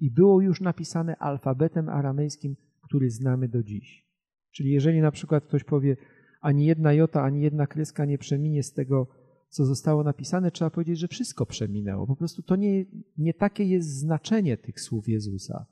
[0.00, 4.06] i było już napisane alfabetem aramejskim, który znamy do dziś.
[4.50, 5.96] Czyli jeżeli na przykład ktoś powie,
[6.40, 9.08] ani jedna jota, ani jedna kreska nie przeminie z tego,
[9.48, 12.06] co zostało napisane, trzeba powiedzieć, że wszystko przeminęło.
[12.06, 12.84] Po prostu to nie,
[13.18, 15.66] nie takie jest znaczenie tych słów Jezusa.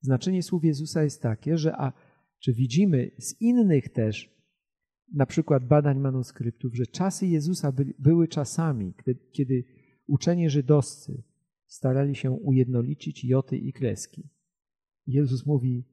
[0.00, 1.92] Znaczenie słów Jezusa jest takie, że a
[2.38, 4.36] czy widzimy z innych też,
[5.14, 9.64] na przykład badań manuskryptów, że czasy Jezusa by, były czasami, kiedy, kiedy
[10.06, 11.22] uczenie żydowscy
[11.76, 14.28] starali się ujednolicić joty i kreski.
[15.06, 15.84] Jezus mówi,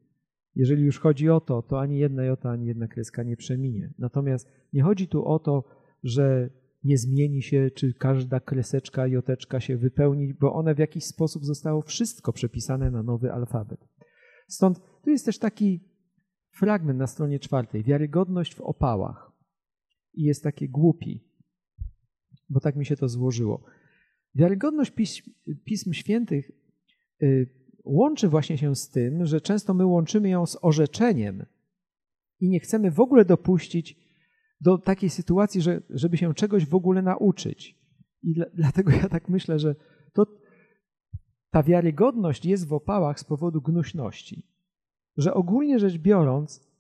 [0.56, 3.94] jeżeli już chodzi o to, to ani jedna jota, ani jedna kreska nie przeminie.
[4.00, 5.64] Natomiast nie chodzi tu o to,
[6.04, 6.50] że
[6.84, 11.82] nie zmieni się, czy każda kreseczka, joteczka się wypełni, bo one w jakiś sposób zostało
[11.82, 13.80] wszystko przepisane na nowy alfabet.
[14.48, 15.80] Stąd tu jest też taki
[16.52, 19.32] fragment na stronie czwartej, wiarygodność w opałach.
[20.14, 21.24] I jest takie głupi,
[22.50, 23.64] bo tak mi się to złożyło.
[24.36, 25.32] Wiarygodność pism,
[25.64, 26.52] pism Świętych
[27.24, 27.50] y,
[27.84, 31.46] łączy właśnie się z tym, że często my łączymy ją z orzeczeniem
[32.40, 33.98] i nie chcemy w ogóle dopuścić
[34.62, 37.80] do takiej sytuacji, że, żeby się czegoś w ogóle nauczyć.
[38.24, 39.76] I dla, dlatego ja tak myślę, że
[40.14, 40.26] to,
[41.52, 44.48] ta wiarygodność jest w opałach z powodu gnuśności.
[45.18, 46.74] Że ogólnie rzecz biorąc,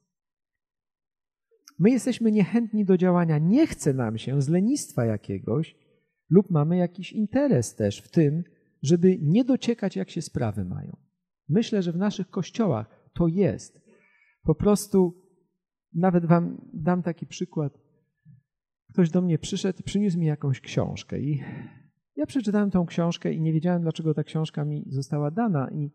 [1.79, 5.82] my jesteśmy niechętni do działania, nie chce nam się z lenistwa jakiegoś
[6.33, 8.43] lub mamy jakiś interes też w tym,
[8.81, 10.97] żeby nie dociekać, jak się sprawy mają.
[11.49, 13.81] Myślę, że w naszych kościołach to jest.
[14.43, 15.21] Po prostu,
[15.93, 17.73] nawet Wam dam taki przykład.
[18.93, 21.41] Ktoś do mnie przyszedł, przyniósł mi jakąś książkę i
[22.15, 25.91] ja przeczytałem tą książkę i nie wiedziałem, dlaczego ta książka mi została dana i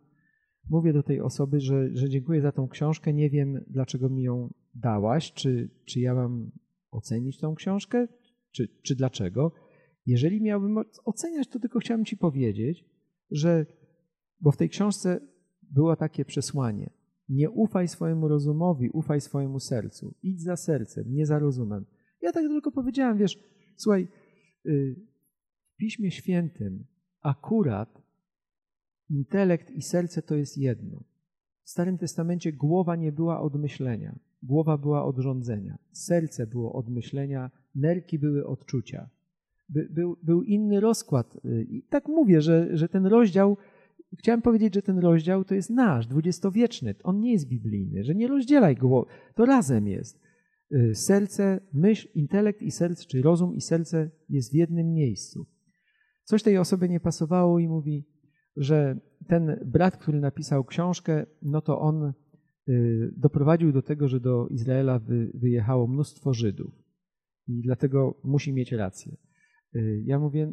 [0.70, 4.54] mówię do tej osoby, że, że dziękuję za tą książkę, nie wiem, dlaczego mi ją
[4.74, 6.50] dałaś, czy, czy ja mam
[6.90, 8.08] ocenić tą książkę,
[8.50, 9.52] czy, czy dlaczego.
[10.08, 12.84] Jeżeli miałbym oceniać, to tylko chciałem Ci powiedzieć,
[13.30, 13.66] że,
[14.40, 15.20] bo w tej książce
[15.62, 16.90] było takie przesłanie.
[17.28, 20.14] Nie ufaj swojemu rozumowi, ufaj swojemu sercu.
[20.22, 21.84] Idź za sercem, nie za rozumem.
[22.22, 23.38] Ja tak tylko powiedziałem, wiesz,
[23.76, 24.08] słuchaj,
[24.66, 24.96] y,
[25.74, 26.84] w Piśmie Świętym
[27.20, 28.02] akurat
[29.10, 31.04] intelekt i serce to jest jedno.
[31.62, 36.88] W Starym Testamencie głowa nie była od myślenia, głowa była od rządzenia, serce było od
[36.88, 39.17] myślenia, nerki były odczucia.
[39.68, 41.36] By, był, był inny rozkład.
[41.44, 43.56] Y, I tak mówię, że, że ten rozdział,
[44.18, 46.94] chciałem powiedzieć, że ten rozdział to jest nasz, dwudziestowieczny.
[47.02, 50.20] On nie jest biblijny, że nie rozdzielaj go, to razem jest.
[50.72, 55.46] Y, serce, myśl, intelekt i serce, czy rozum i serce jest w jednym miejscu.
[56.24, 58.06] Coś tej osobie nie pasowało i mówi,
[58.56, 62.12] że ten brat, który napisał książkę, no to on
[62.68, 65.00] y, doprowadził do tego, że do Izraela
[65.34, 66.74] wyjechało mnóstwo Żydów
[67.46, 69.16] i dlatego musi mieć rację.
[69.76, 70.52] Y, ja mówię,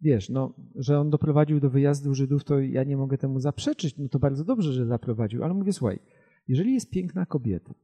[0.00, 4.08] wiesz, no, że on doprowadził do wyjazdu Żydów, to ja nie mogę temu zaprzeczyć, no
[4.08, 5.98] to bardzo dobrze, że zaprowadził, ale mówię, słuchaj,
[6.48, 7.74] jeżeli jest piękna kobieta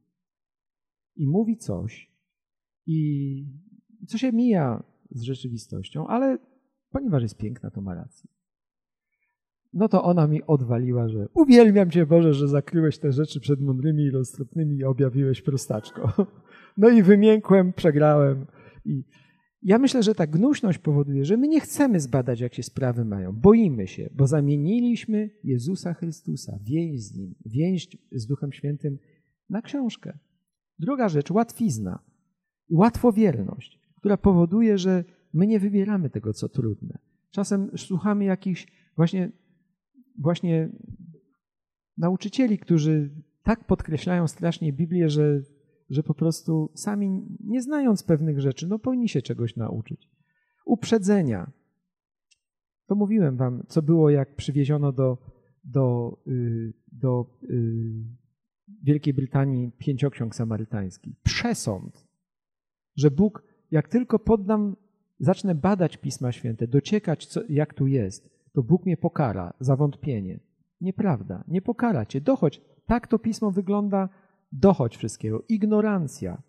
[1.15, 2.11] i mówi coś
[2.85, 3.45] i
[4.07, 6.37] co się mija z rzeczywistością, ale
[6.91, 8.29] ponieważ jest piękna, to ma rację.
[9.73, 14.03] No to ona mi odwaliła, że uwielbiam Cię Boże, że zakryłeś te rzeczy przed mądrymi
[14.03, 16.13] i roztropnymi i objawiłeś prostaczko.
[16.77, 18.45] No i wymiękłem, przegrałem.
[18.85, 19.03] I
[19.61, 23.31] ja myślę, że ta gnuśność powoduje, że my nie chcemy zbadać, jak się sprawy mają.
[23.31, 28.99] Boimy się, bo zamieniliśmy Jezusa Chrystusa, więź z Nim, więź z Duchem Świętym
[29.49, 30.17] na książkę.
[30.79, 31.99] Druga rzecz, łatwizna,
[32.69, 36.97] łatwowierność, która powoduje, że my nie wybieramy tego, co trudne.
[37.31, 39.31] Czasem słuchamy jakichś właśnie
[40.19, 40.69] właśnie
[41.97, 43.09] nauczycieli, którzy
[43.43, 45.41] tak podkreślają strasznie Biblię, że,
[45.89, 50.09] że po prostu sami, nie znając pewnych rzeczy, no powinni się czegoś nauczyć.
[50.65, 51.51] Uprzedzenia.
[52.87, 55.17] To mówiłem wam, co było, jak przywieziono do,
[55.63, 58.19] do, y, do y,
[58.83, 61.15] Wielkiej Brytanii pięcioksiąg samarytańskich.
[61.23, 62.07] Przesąd,
[62.95, 64.75] że Bóg, jak tylko poddam,
[65.19, 70.39] zacznę badać Pisma Święte, dociekać, co, jak tu jest, to Bóg mnie pokara za wątpienie.
[70.81, 72.21] Nieprawda, nie pokara cię.
[72.21, 72.61] Dochodź.
[72.85, 74.09] Tak to pismo wygląda,
[74.51, 75.43] dochodź wszystkiego.
[75.49, 76.41] Ignorancja,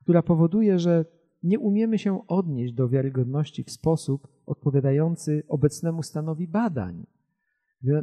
[0.00, 1.04] która powoduje, że
[1.42, 7.06] nie umiemy się odnieść do wiarygodności w sposób odpowiadający obecnemu stanowi badań.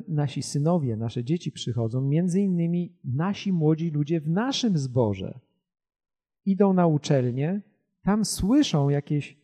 [0.08, 5.40] Nasi synowie, nasze dzieci przychodzą, między innymi nasi młodzi ludzie w naszym zborze.
[6.46, 7.62] Idą na uczelnię,
[8.04, 9.38] tam słyszą jakieś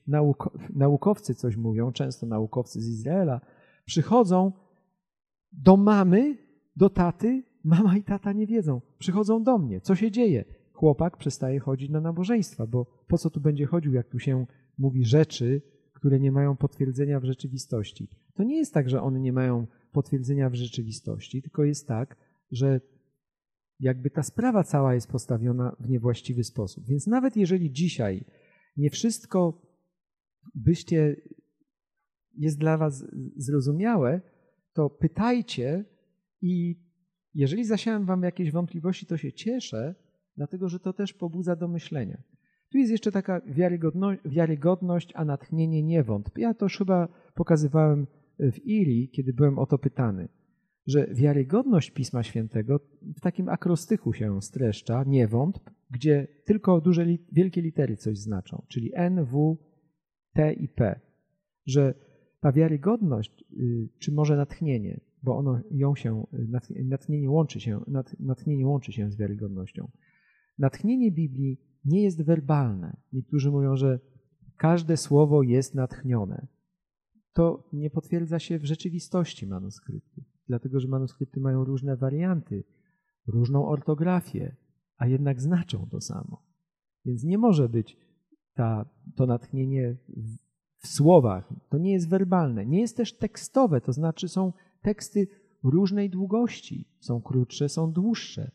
[0.75, 3.41] naukowcy coś mówią, często naukowcy z Izraela,
[3.87, 4.51] Przychodzą
[5.51, 6.37] do mamy,
[6.75, 8.81] do taty, mama i tata nie wiedzą.
[8.99, 9.81] Przychodzą do mnie.
[9.81, 10.45] Co się dzieje?
[10.73, 14.45] Chłopak przestaje chodzić na nabożeństwa, bo po co tu będzie chodził, jak tu się
[14.77, 15.61] mówi rzeczy,
[15.93, 18.07] które nie mają potwierdzenia w rzeczywistości.
[18.35, 22.17] To nie jest tak, że one nie mają potwierdzenia w rzeczywistości, tylko jest tak,
[22.51, 22.81] że
[23.79, 26.85] jakby ta sprawa cała jest postawiona w niewłaściwy sposób.
[26.87, 28.25] Więc nawet jeżeli dzisiaj
[28.77, 29.61] nie wszystko
[30.55, 31.15] byście
[32.37, 34.21] jest dla Was zrozumiałe,
[34.73, 35.85] to pytajcie
[36.41, 36.86] i
[37.37, 39.95] jeżeli zasiałem Wam jakieś wątpliwości, to się cieszę,
[40.37, 42.23] dlatego że to też pobudza do myślenia.
[42.71, 46.41] Tu jest jeszcze taka wiarygodność, wiarygodność a natchnienie nie wątp.
[46.41, 48.07] Ja to chyba pokazywałem
[48.39, 50.27] w Iri, kiedy byłem o to pytany,
[50.87, 52.79] że wiarygodność Pisma Świętego
[53.17, 58.91] w takim akrostychu się streszcza, nie wątp, gdzie tylko duże, wielkie litery coś znaczą, czyli
[58.93, 59.57] N, W,
[60.33, 60.99] T i P.
[61.65, 61.93] Że
[62.39, 66.23] ta wiarygodność, y, czy może natchnienie, bo ono ją się,
[66.85, 67.81] natchnienie łączy się,
[68.19, 69.91] natchnienie łączy się z wiarygodnością.
[70.57, 72.97] Natchnienie Biblii nie jest werbalne.
[73.13, 73.99] Niektórzy mówią, że
[74.57, 76.47] każde słowo jest natchnione.
[77.33, 82.63] To nie potwierdza się w rzeczywistości manuskryptów, dlatego że manuskrypty mają różne warianty,
[83.27, 84.55] różną ortografię,
[84.97, 86.43] a jednak znaczą to samo.
[87.05, 87.97] Więc nie może być
[88.53, 89.97] ta, to natchnienie
[90.77, 91.53] w słowach.
[91.69, 92.65] To nie jest werbalne.
[92.65, 94.53] Nie jest też tekstowe, to znaczy są
[94.87, 95.27] teksty
[95.63, 96.87] różnej długości.
[96.99, 98.51] Są krótsze, są dłuższe.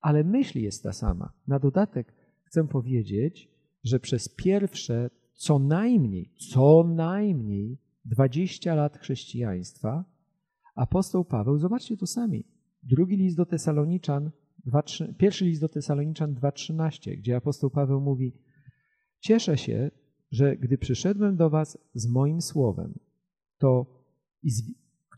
[0.00, 1.32] Ale myśl jest ta sama.
[1.46, 3.48] Na dodatek chcę powiedzieć,
[3.84, 10.04] że przez pierwsze co najmniej, co najmniej 20 lat chrześcijaństwa
[10.74, 12.44] apostoł Paweł, zobaczcie to sami,
[12.82, 14.30] drugi list do Tesaloniczan,
[14.64, 18.32] 2, 3, pierwszy list do Tesaloniczan 2.13, gdzie apostoł Paweł mówi
[19.20, 19.90] Cieszę się,
[20.30, 22.98] że gdy przyszedłem do was z moim słowem,
[23.58, 24.00] to,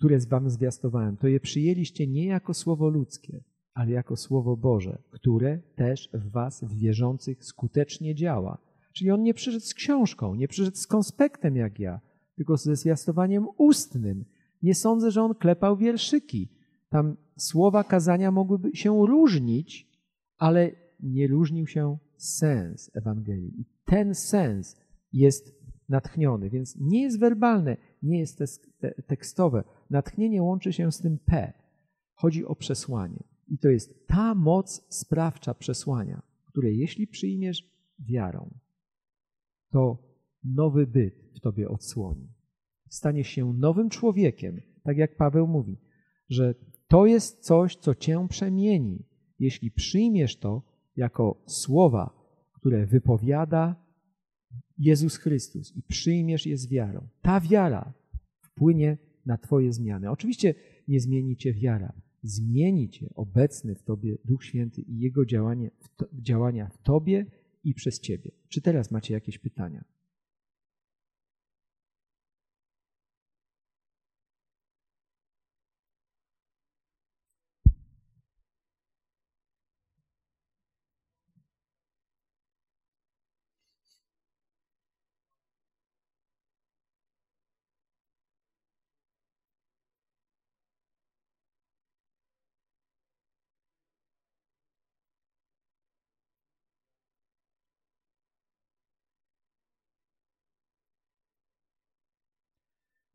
[0.03, 3.45] które z wam zwiastowałem, to je przyjęliście nie jako słowo ludzkie,
[3.75, 8.59] ale jako słowo Boże, które też w was, w wierzących, skutecznie działa.
[8.93, 12.01] Czyli on nie przyszedł z książką, nie przyszedł z konspektem jak ja,
[12.37, 14.25] tylko ze zwiastowaniem ustnym.
[14.63, 16.49] Nie sądzę, że on klepał wierszyki.
[16.89, 19.89] Tam słowa kazania mogłyby się różnić,
[20.39, 23.61] ale nie różnił się sens Ewangelii.
[23.61, 24.77] I ten sens
[25.13, 25.62] jest
[25.93, 28.43] natchniony, więc nie jest werbalne, nie jest
[29.07, 29.65] tekstowe.
[29.91, 31.53] Natchnienie łączy się z tym P.
[32.15, 33.25] Chodzi o przesłanie.
[33.49, 38.59] I to jest ta moc sprawcza przesłania, które jeśli przyjmiesz wiarą,
[39.71, 39.99] to
[40.45, 42.29] nowy byt w tobie odsłoni.
[42.89, 45.79] Staniesz się nowym człowiekiem, tak jak Paweł mówi,
[46.29, 46.55] że
[46.89, 49.05] to jest coś, co cię przemieni.
[49.39, 50.63] Jeśli przyjmiesz to
[50.97, 52.15] jako słowa,
[52.53, 53.77] które wypowiada
[54.83, 57.93] Jezus Chrystus i przyjmiesz je z wiarą, ta wiara
[58.41, 60.11] wpłynie na Twoje zmiany.
[60.11, 60.55] Oczywiście
[60.89, 65.71] nie zmieni Cię wiara, zmieni Cię obecny w Tobie Duch Święty i Jego działanie,
[66.13, 67.27] działania w Tobie
[67.65, 68.31] i przez Ciebie.
[68.49, 69.85] Czy teraz macie jakieś pytania?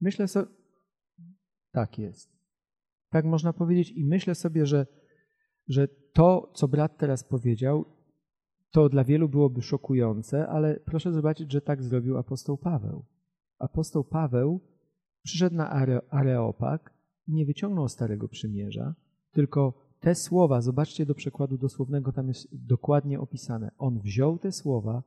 [0.01, 0.47] Myślę sobie,
[1.71, 2.37] tak jest.
[3.09, 4.87] Tak można powiedzieć i myślę sobie, że,
[5.67, 7.85] że to, co brat teraz powiedział,
[8.71, 13.05] to dla wielu byłoby szokujące, ale proszę zobaczyć, że tak zrobił apostoł Paweł.
[13.59, 14.61] Apostoł Paweł
[15.23, 15.69] przyszedł na
[16.09, 16.93] Areopag
[17.27, 18.95] i nie wyciągnął Starego Przymierza,
[19.31, 23.71] tylko te słowa, zobaczcie do przekładu dosłownego, tam jest dokładnie opisane.
[23.77, 25.03] On wziął te słowa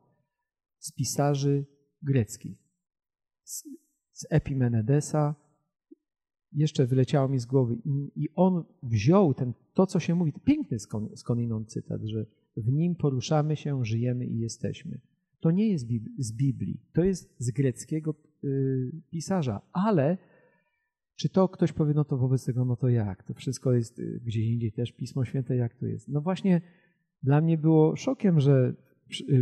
[0.79, 1.67] z pisarzy
[2.03, 2.59] greckich,
[4.21, 5.35] z Epimenedesa,
[6.53, 7.77] jeszcze wyleciało mi z głowy
[8.17, 10.79] i, on wziął ten, to, co się mówi, piękny
[11.15, 15.01] skądinąd cytat, że w nim poruszamy się, żyjemy i jesteśmy.
[15.41, 15.87] To nie jest
[16.19, 18.15] z Biblii, to jest z greckiego
[18.45, 20.19] y, pisarza, ale
[21.17, 23.23] czy to ktoś powie, no to wobec tego, no to jak?
[23.23, 26.09] To wszystko jest y, gdzieś indziej też Pismo Święte, jak to jest?
[26.09, 26.61] No właśnie
[27.23, 28.75] dla mnie było szokiem, że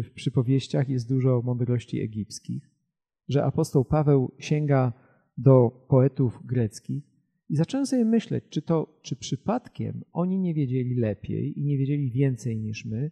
[0.05, 2.68] w przypowieściach jest dużo mądrości egipskich,
[3.29, 4.93] że apostoł Paweł sięga
[5.39, 7.05] do poetów greckich
[7.49, 12.11] i zacząłem sobie myśleć, czy to, czy przypadkiem oni nie wiedzieli lepiej i nie wiedzieli
[12.11, 13.11] więcej niż my,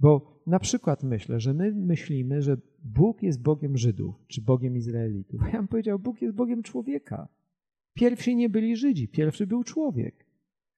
[0.00, 5.40] bo na przykład myślę, że my myślimy, że Bóg jest Bogiem Żydów, czy Bogiem Izraelitów.
[5.52, 7.28] Ja bym powiedział, Bóg jest Bogiem człowieka.
[7.94, 10.26] Pierwsi nie byli Żydzi, pierwszy był człowiek.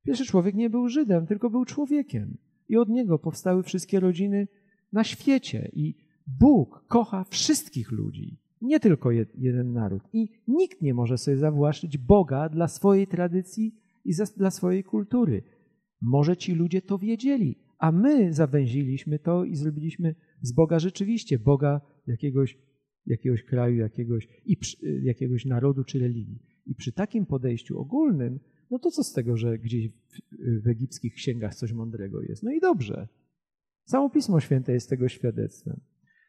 [0.03, 2.37] Pierwszy człowiek nie był Żydem, tylko był człowiekiem.
[2.68, 4.49] I od niego powstały wszystkie rodziny
[4.93, 5.70] na świecie.
[5.72, 10.02] I Bóg kocha wszystkich ludzi nie tylko jeden naród.
[10.12, 15.42] I nikt nie może sobie zawłaszczyć Boga dla swojej tradycji i dla swojej kultury.
[16.02, 21.80] Może ci ludzie to wiedzieli, a my zawęziliśmy to i zrobiliśmy z Boga rzeczywiście Boga
[22.06, 22.58] jakiegoś,
[23.06, 26.42] jakiegoś kraju, jakiegoś, i przy, jakiegoś narodu czy religii.
[26.66, 28.40] I przy takim podejściu ogólnym,
[28.70, 29.92] no to co z tego, że gdzieś w,
[30.62, 32.42] w egipskich księgach coś mądrego jest?
[32.42, 33.08] No i dobrze.
[33.84, 35.80] Samo Pismo Święte jest tego świadectwem.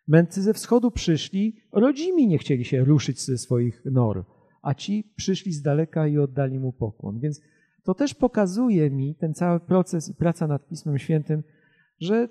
[0.08, 4.26] Mędrcy ze wschodu przyszli, rodzimi nie chcieli się ruszyć ze swoich nor,
[4.62, 7.20] a ci przyszli z daleka i oddali mu pokłon.
[7.20, 7.41] Więc
[7.84, 11.43] to też pokazuje mi ten cały proces i praca nad Pismem Świętym,
[11.99, 12.30] że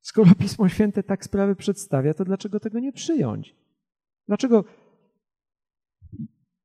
[0.00, 3.56] skoro Pismo Święte tak sprawy przedstawia, to dlaczego tego nie przyjąć?
[4.26, 4.64] Dlaczego?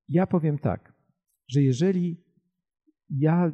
[0.10, 0.94] Ja powiem tak,
[1.48, 2.24] że jeżeli
[3.10, 3.52] ja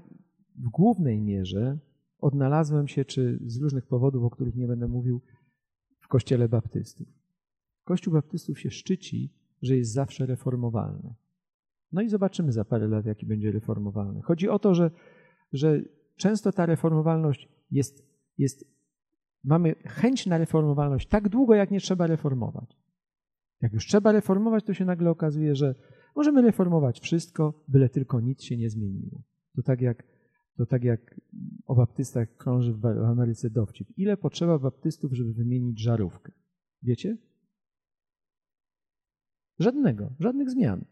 [0.56, 1.80] w głównej mierze
[2.20, 5.22] odnalazłem się, czy z różnych powodów, o których nie będę mówił,
[6.08, 7.08] kościele baptystów.
[7.84, 11.14] Kościół baptystów się szczyci, że jest zawsze reformowalny.
[11.92, 14.22] No i zobaczymy za parę lat, jaki będzie reformowalny.
[14.22, 14.92] Chodzi o to, że,
[15.54, 15.82] że
[16.16, 18.06] często ta reformowalność jest,
[18.38, 18.66] jest,
[19.44, 22.78] mamy chęć na reformowalność tak długo, jak nie trzeba reformować.
[23.62, 25.76] Jak już trzeba reformować, to się nagle okazuje, że
[26.16, 29.22] możemy reformować wszystko, byle tylko nic się nie zmieniło.
[29.56, 30.04] To tak jak
[30.58, 31.22] to tak jak
[31.66, 33.88] o baptystach krąży w Ameryce dowcip.
[33.98, 36.32] Ile potrzeba baptystów, żeby wymienić żarówkę?
[36.82, 37.18] Wiecie?
[39.60, 40.86] Żadnego, żadnych zmian.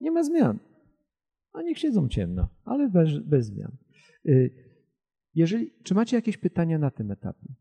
[0.00, 0.58] Nie ma zmian.
[1.52, 3.76] A niech siedzą ciemno, ale bez, bez zmian.
[4.26, 4.50] Y,
[5.34, 7.54] jeżeli, czy macie jakieś pytania na tym etapie?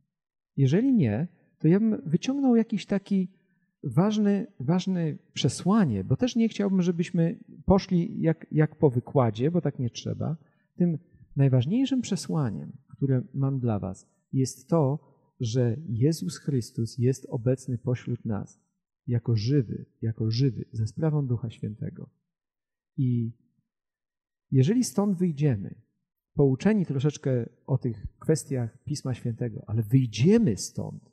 [0.56, 1.28] Jeżeli nie,
[1.60, 3.39] to ja bym wyciągnął jakiś taki
[3.84, 9.80] ważne, ważne przesłanie, bo też nie chciałbym, żebyśmy poszli jak, jak po wykładzie, bo tak
[9.80, 10.38] nie trzeba.
[10.76, 10.98] Tym
[11.36, 15.00] najważniejszym przesłaniem, które mam dla Was, jest to,
[15.40, 18.60] że Jezus Chrystus jest obecny pośród nas
[19.08, 22.10] jako żywy, jako żywy, ze sprawą Ducha Świętego.
[22.98, 23.32] I
[24.52, 25.76] Jeżeli stąd wyjdziemy,
[26.34, 31.12] pouczeni troszeczkę o tych kwestiach Pisma Świętego, ale wyjdziemy stąd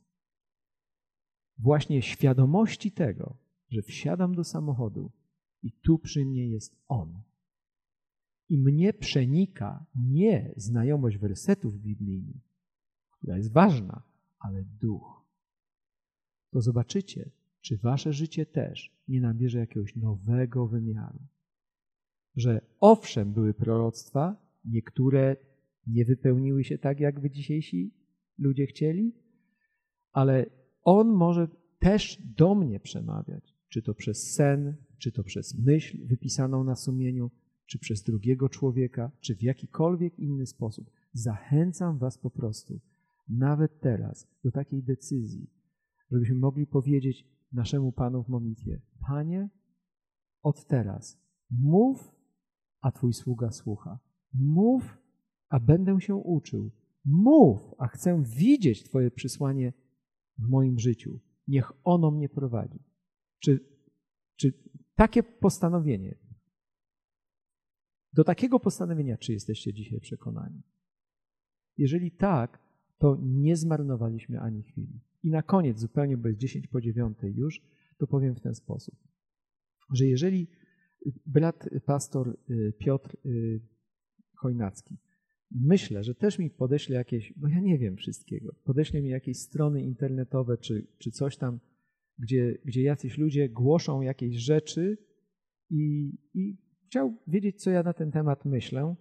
[1.59, 3.37] właśnie świadomości tego,
[3.69, 5.11] że wsiadam do samochodu
[5.63, 7.23] i tu przy mnie jest On.
[8.49, 12.43] I mnie przenika nie znajomość wersetów biblijnych,
[13.11, 14.03] która jest ważna,
[14.39, 15.27] ale duch.
[16.51, 17.31] To zobaczycie,
[17.61, 21.19] czy wasze życie też nie nabierze jakiegoś nowego wymiaru.
[22.37, 25.37] Że owszem, były proroctwa, niektóre
[25.87, 27.95] nie wypełniły się tak, jakby dzisiejsi
[28.39, 29.13] ludzie chcieli,
[30.13, 30.47] ale
[30.87, 36.65] On może też do mnie przemawiać, czy to przez sen, czy to przez myśl wypisaną
[36.65, 37.31] na sumieniu,
[37.67, 40.91] czy przez drugiego człowieka, czy w jakikolwiek inny sposób.
[41.13, 42.81] Zachęcam Was po prostu,
[43.29, 45.51] nawet teraz, do takiej decyzji,
[46.11, 49.49] żebyśmy mogli powiedzieć naszemu Panu w modlitwie: Panie,
[50.43, 51.19] od teraz
[51.51, 52.15] mów,
[52.81, 53.99] a Twój sługa słucha.
[54.35, 54.99] Mów,
[55.49, 56.71] a będę się uczył.
[57.05, 59.73] Mów, a chcę widzieć Twoje przysłanie
[60.39, 61.21] w moim życiu.
[61.49, 62.79] Niech ono mnie prowadzi.
[63.39, 63.61] Czy,
[64.37, 64.53] czy
[64.95, 66.19] takie postanowienie,
[68.13, 70.63] do takiego postanowienia, czy jesteście dzisiaj przekonani?
[71.79, 72.59] Jeżeli tak,
[72.99, 75.01] to nie zmarnowaliśmy ani chwili.
[75.23, 77.63] I na koniec, zupełnie bez 10 po 9 już,
[77.99, 78.95] to powiem w ten sposób,
[79.93, 80.49] że jeżeli
[81.27, 83.61] brat pastor y, Piotr y,
[84.35, 84.99] Chojnacki,
[85.51, 89.83] myślę, że też mi podeśle jakieś, bo ja nie wiem wszystkiego, podeśle mi jakieś strony
[89.83, 91.61] internetowe czy, czy coś tam,
[92.19, 94.99] gdzie, gdzie jacyś ludzie głoszą jakieś rzeczy
[95.71, 98.95] i, i chciał wiedzieć, co ja na ten temat myślę,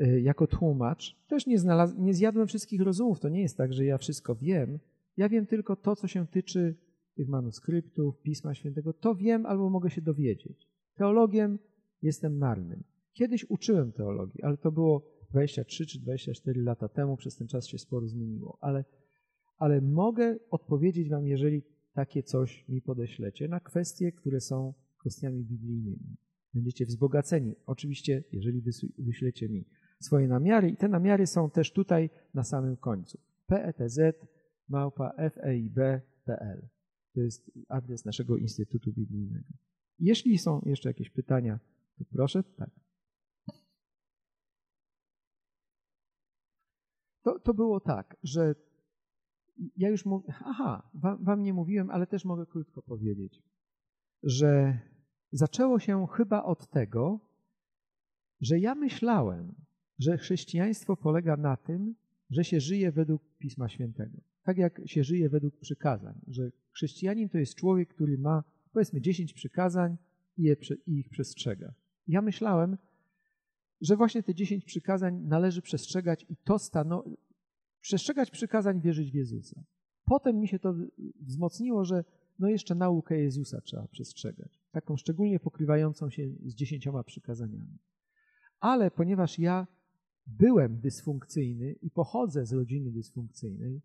[0.00, 1.16] y, jako tłumacz.
[1.28, 3.20] Też nie, znalaz- nie zjadłem wszystkich rozumów.
[3.20, 4.78] To nie jest tak, że ja wszystko wiem.
[5.16, 6.76] Ja wiem tylko to, co się tyczy
[7.16, 8.92] tych manuskryptów, Pisma Świętego.
[8.92, 10.68] To wiem albo mogę się dowiedzieć.
[10.94, 11.58] Teologiem
[12.02, 12.84] jestem marnym.
[13.12, 17.16] Kiedyś uczyłem teologii, ale to było 23 czy 24 lata temu.
[17.16, 18.58] Przez ten czas się sporo zmieniło.
[18.60, 18.84] Ale,
[19.58, 21.62] ale mogę odpowiedzieć Wam, jeżeli
[21.92, 26.16] takie coś mi podeślecie, na kwestie, które są kwestiami biblijnymi.
[26.54, 27.54] Będziecie wzbogaceni.
[27.66, 28.62] Oczywiście, jeżeli
[28.98, 29.64] wyślecie mi
[30.00, 33.18] swoje namiary i te namiary są też tutaj na samym końcu.
[33.46, 34.00] PETZ
[34.68, 36.68] małpa feib.pl
[37.14, 39.52] To jest adres naszego Instytutu Biblijnego.
[39.98, 41.60] Jeśli są jeszcze jakieś pytania,
[41.98, 42.42] to proszę.
[42.56, 42.83] Tak.
[47.24, 48.54] To, to było tak, że
[49.76, 53.42] ja już mówię, aha, wam, wam nie mówiłem, ale też mogę krótko powiedzieć,
[54.22, 54.78] że
[55.32, 57.20] zaczęło się chyba od tego,
[58.40, 59.54] że ja myślałem,
[59.98, 61.94] że chrześcijaństwo polega na tym,
[62.30, 64.18] że się żyje według Pisma Świętego.
[64.42, 69.32] Tak jak się żyje według przykazań, że chrześcijanin to jest człowiek, który ma powiedzmy 10
[69.32, 69.96] przykazań
[70.36, 70.56] i, je,
[70.86, 71.74] i ich przestrzega.
[72.06, 72.76] Ja myślałem,
[73.80, 77.16] że właśnie te 10 przykazań należy przestrzegać i to stanowi.
[77.80, 79.64] Przestrzegać przykazań, wierzyć w Jezusa.
[80.04, 80.74] Potem mi się to
[81.20, 82.04] wzmocniło, że
[82.38, 84.60] no jeszcze naukę Jezusa trzeba przestrzegać.
[84.70, 87.78] Taką szczególnie pokrywającą się z dziesięcioma przykazaniami.
[88.60, 89.66] Ale ponieważ ja
[90.26, 93.82] byłem dysfunkcyjny i pochodzę z rodziny dysfunkcyjnej,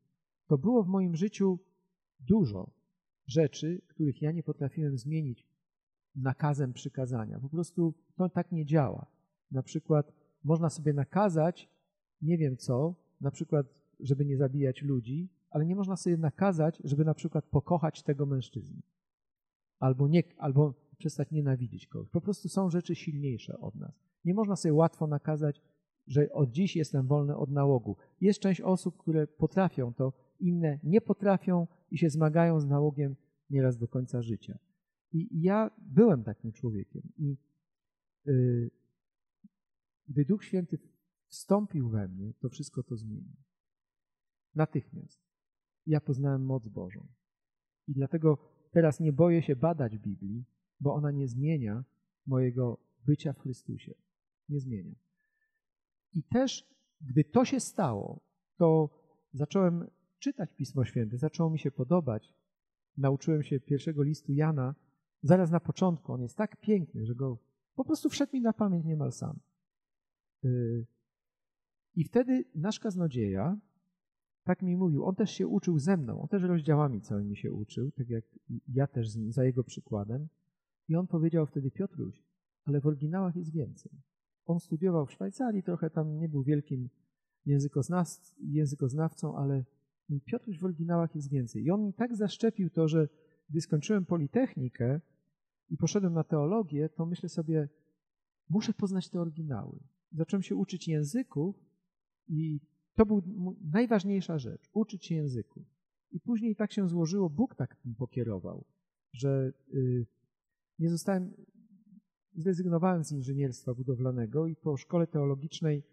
[0.48, 1.60] to było w moim życiu
[2.20, 2.72] dużo
[3.28, 5.48] rzeczy, których ja nie potrafiłem zmienić
[6.16, 7.40] nakazem przykazania.
[7.40, 9.06] Po prostu to tak nie działa.
[9.52, 11.70] Na przykład można sobie nakazać,
[12.22, 17.06] nie wiem co, na przykład, żeby nie zabijać ludzi, ale nie można sobie nakazać, żeby
[17.06, 18.82] na przykład pokochać tego mężczyznę.
[19.80, 22.10] Albo, nie, albo przestać nienawidzić kogoś.
[22.10, 24.00] Po prostu są rzeczy silniejsze od nas.
[24.26, 25.62] Nie można sobie łatwo nakazać,
[26.08, 27.98] że od dziś jestem wolny od nałogu.
[28.22, 33.16] Jest część osób, które potrafią to, inne nie potrafią i się zmagają z nałogiem
[33.50, 34.60] nieraz do końca życia.
[35.12, 37.02] I ja byłem takim człowiekiem.
[37.18, 37.38] I
[38.26, 38.72] yy,
[40.10, 40.80] gdy Duch Święty
[41.28, 43.36] wstąpił we mnie, to wszystko to zmienił.
[44.56, 45.20] Natychmiast.
[45.86, 47.08] Ja poznałem moc Bożą.
[47.88, 48.38] I dlatego
[48.72, 50.46] teraz nie boję się badać Biblii,
[50.80, 51.84] bo ona nie zmienia
[52.26, 53.94] mojego bycia w Chrystusie.
[54.50, 54.96] Nie zmienia.
[56.14, 56.68] I też,
[57.02, 58.20] gdy to się stało,
[58.58, 58.90] to
[59.34, 59.88] zacząłem
[60.20, 62.34] czytać Pismo Święte, zaczęło mi się podobać.
[62.98, 64.76] Nauczyłem się pierwszego listu Jana
[65.24, 66.14] zaraz na początku.
[66.14, 67.38] On jest tak piękny, że go
[67.76, 69.40] po prostu wszedł mi na pamięć niemal sam.
[70.46, 70.86] Y,
[71.96, 73.58] I wtedy nasz kaznodzieja
[74.44, 75.06] tak mi mówił.
[75.06, 78.26] On też się uczył ze mną, on też rozdziałami całymi się uczył, tak jak
[78.68, 80.28] ja też za jego przykładem.
[80.88, 82.24] I on powiedział wtedy, Piotruś,
[82.66, 83.92] ale w oryginałach jest więcej.
[84.46, 86.90] On studiował w Szwajcarii, trochę tam nie był wielkim
[88.42, 89.64] językoznawcą, ale
[90.26, 91.64] Piotruś w oryginałach jest więcej.
[91.64, 93.08] I on mi tak zaszczepił to, że
[93.50, 95.02] gdy skończyłem Politechnikę
[95.70, 97.70] i poszedłem na teologię, to myślę sobie,
[98.50, 99.80] muszę poznać te oryginały.
[100.12, 101.56] Zacząłem się uczyć języków
[102.28, 102.60] i
[102.96, 103.22] to była
[103.62, 105.64] najważniejsza rzecz, uczyć się języków.
[106.12, 108.66] I później tak się złożyło, Bóg tak tym pokierował,
[109.14, 110.06] że y,
[110.80, 111.34] nie zostałem,
[112.36, 115.84] zrezygnowałem z inżynierstwa budowlanego i po szkole teologicznej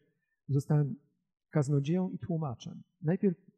[0.49, 0.97] zostałem
[1.51, 2.83] kaznodzieją i tłumaczem.
[3.03, 3.51] Najpierw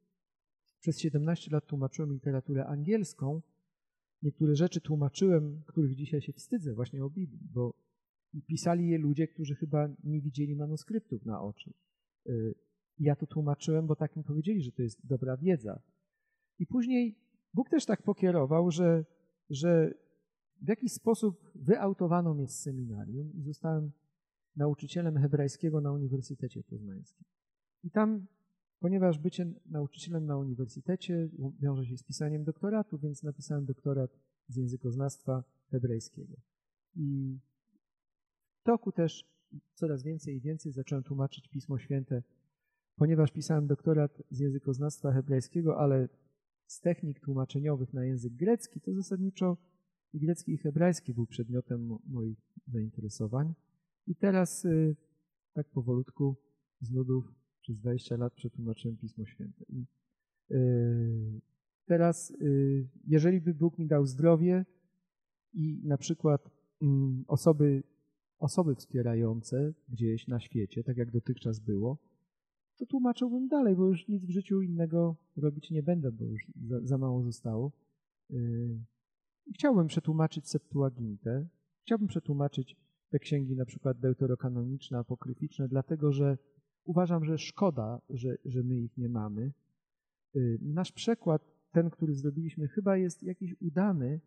[0.81, 3.43] przez 17 lat tłumaczyłem literaturę angielską.
[4.23, 7.75] Niektóre rzeczy tłumaczyłem, których dzisiaj się wstydzę, właśnie o Biblii, bo
[8.47, 11.73] pisali je ludzie, którzy chyba nie widzieli manuskryptów na oczy.
[12.27, 12.55] Y,
[12.99, 15.83] ja to tłumaczyłem, bo tak mi powiedzieli, że to jest dobra wiedza.
[16.59, 17.19] I później
[17.55, 19.05] Bóg też tak pokierował, że,
[19.51, 19.95] że
[20.63, 23.93] w jakiś sposób wyautowano mnie z seminarium i zostałem
[24.57, 27.25] nauczycielem hebrajskiego na Uniwersytecie Poznańskim.
[27.85, 28.27] I tam,
[28.81, 31.29] ponieważ bycie nauczycielem na uniwersytecie
[31.61, 34.11] wiąże się z pisaniem doktoratu, więc napisałem doktorat
[34.49, 36.37] z językoznawstwa hebrajskiego.
[36.95, 37.39] I
[38.69, 39.25] toku też
[39.75, 42.23] coraz więcej i więcej zacząłem tłumaczyć Pismo Święte,
[42.97, 46.09] ponieważ pisałem doktorat z językoznawstwa hebrajskiego, ale
[46.67, 49.57] z technik tłumaczeniowych na język grecki, to zasadniczo
[50.13, 53.55] i grecki i hebrajski był przedmiotem moich zainteresowań.
[54.07, 54.97] I teraz y,
[55.53, 56.37] tak powolutku
[56.81, 59.65] z nudów przez 20 lat przetłumaczyłem Pismo Święte.
[59.69, 59.87] I
[60.51, 61.41] y,
[61.87, 64.65] teraz, y, jeżeli by Bóg mi dał zdrowie
[65.53, 66.51] i na przykład
[66.83, 67.83] mm, osoby,
[68.39, 71.99] osoby wspierające gdzieś na świecie, tak jak dotychczas było,
[72.79, 76.81] to tłumaczyłbym dalej, bo już nic w życiu innego robić nie będę, bo już za,
[76.81, 77.73] za mało zostało.
[79.55, 81.49] Chciałbym przetłumaczyć Septuagintę,
[81.83, 82.77] chciałbym przetłumaczyć
[83.11, 86.39] te księgi na przykład deuterokanoniczne, apokryficzne, dlatego że
[86.85, 89.53] uważam, że szkoda, że, że my ich nie mamy.
[90.37, 94.21] Y, nasz przekład, ten, który zrobiliśmy, chyba jest jakiś udany,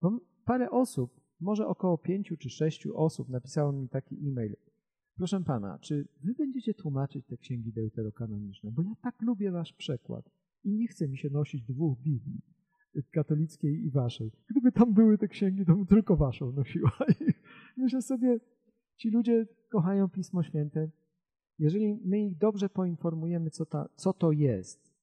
[0.00, 4.56] bo parę osób, może około pięciu czy sześciu osób napisało mi taki e-mail.
[5.16, 8.72] Proszę pana, czy wy będziecie tłumaczyć te księgi deuterokanoniczne?
[8.72, 10.30] Bo ja tak lubię wasz przekład
[10.64, 12.40] i nie chce mi się nosić dwóch Biblii
[13.12, 14.32] katolickiej i waszej.
[14.50, 16.92] Gdyby tam były te księgi, to bym tylko waszą nosiła.
[17.76, 18.40] I myślę sobie,
[18.96, 20.90] ci ludzie kochają Pismo Święte.
[21.58, 24.94] Jeżeli my ich dobrze poinformujemy, co, ta, co to jest,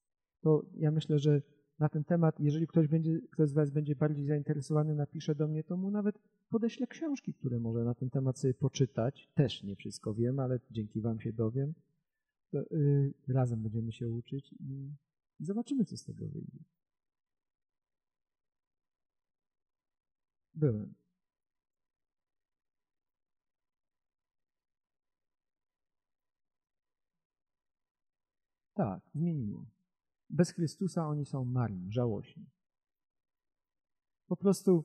[0.41, 1.41] to ja myślę, że
[1.79, 5.63] na ten temat, jeżeli ktoś, będzie, ktoś z was będzie bardziej zainteresowany, napisze do mnie,
[5.63, 6.19] to mu nawet
[6.49, 9.29] podeślę książki, które może na ten temat sobie poczytać.
[9.33, 11.73] Też nie wszystko wiem, ale dzięki wam się dowiem.
[12.51, 14.91] To, yy, razem będziemy się uczyć i
[15.39, 16.59] zobaczymy, co z tego wyjdzie.
[20.53, 20.93] Byłem.
[28.73, 29.76] Tak, zmieniło.
[30.29, 32.45] Bez Chrystusa oni są marni, żałośni.
[34.27, 34.83] Po prostu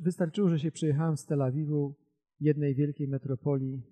[0.00, 1.94] wystarczyło, że się przyjechałem z Tel Awiwu,
[2.40, 3.82] jednej wielkiej metropolii,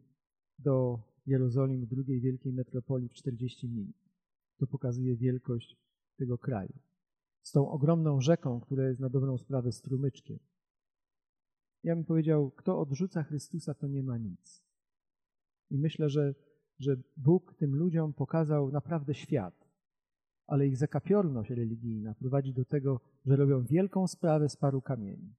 [0.59, 3.97] do Jerozolimy, drugiej wielkiej metropolii w 40 minut.
[4.59, 5.77] To pokazuje wielkość
[6.17, 6.73] tego kraju.
[7.43, 10.39] Z tą ogromną rzeką, która jest na dobrą sprawę strumyczkiem.
[11.85, 14.65] Ja bym powiedział, kto odrzuca Chrystusa, to nie ma nic.
[15.71, 16.35] I myślę, że,
[16.79, 19.70] że Bóg tym ludziom pokazał naprawdę świat,
[20.51, 25.35] ale ich zakapiorność religijna prowadzi do tego, że robią wielką sprawę z paru kamieni.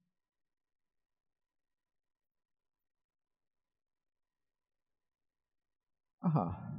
[6.20, 6.72] Aha,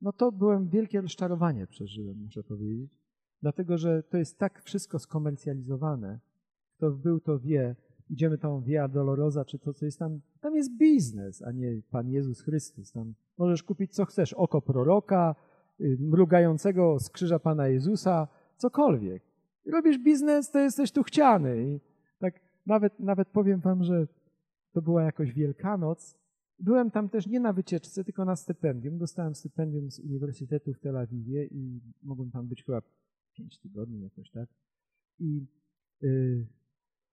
[0.00, 2.90] no to byłem wielkie rozczarowanie przeżyłem, muszę powiedzieć,
[3.42, 6.20] dlatego że to jest tak wszystko skomercjalizowane.
[6.76, 7.76] Kto był, to wie,
[8.10, 12.08] idziemy tą Via Dolorosa, czy to, co jest tam, tam jest biznes, a nie Pan
[12.08, 12.92] Jezus Chrystus.
[12.92, 15.34] Tam możesz kupić, co chcesz, oko proroka,
[15.98, 19.22] mrugającego z krzyża Pana Jezusa, cokolwiek.
[19.72, 21.62] Robisz biznes, to jesteś tu chciany.
[21.62, 21.80] I
[22.18, 24.06] tak nawet, nawet powiem wam, że
[24.72, 26.18] to była jakoś Wielkanoc.
[26.58, 28.98] Byłem tam też nie na wycieczce, tylko na stypendium.
[28.98, 32.82] Dostałem stypendium z Uniwersytetu w Tel Awiwie i mogłem tam być chyba
[33.32, 34.48] pięć tygodni jakoś, tak?
[35.18, 35.46] I
[36.00, 36.46] yy,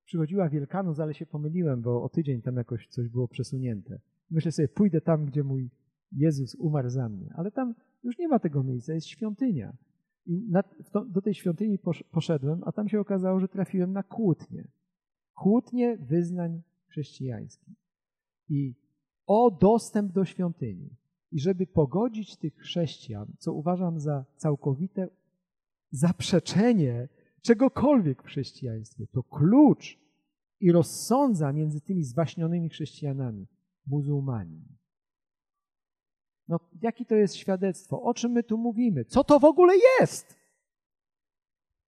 [0.06, 4.00] przychodziła Wielkanoc, ale się pomyliłem, bo o tydzień tam jakoś coś było przesunięte.
[4.32, 5.70] Myślę sobie, pójdę tam, gdzie mój
[6.16, 7.34] Jezus umarł za mnie.
[7.36, 9.74] Ale tam już nie ma tego miejsca, jest świątynia.
[10.26, 10.52] I
[10.92, 11.80] to, do tej świątyni
[12.12, 14.68] poszedłem, a tam się okazało, że trafiłem na kłótnię.
[15.34, 17.76] Kłótnię wyznań chrześcijańskich.
[18.50, 18.76] I
[19.28, 20.90] o dostęp do świątyni.
[21.32, 25.10] I żeby pogodzić tych chrześcijan, co uważam za całkowite
[25.92, 27.10] zaprzeczenie
[27.42, 29.08] czegokolwiek w chrześcijaństwie.
[29.08, 30.00] To klucz
[30.60, 33.48] i rozsądza między tymi zwaśnionymi chrześcijanami
[33.88, 34.64] muzułmani.
[36.48, 38.02] No, jakie to jest świadectwo?
[38.02, 39.06] O czym my tu mówimy?
[39.06, 40.36] Co to w ogóle jest?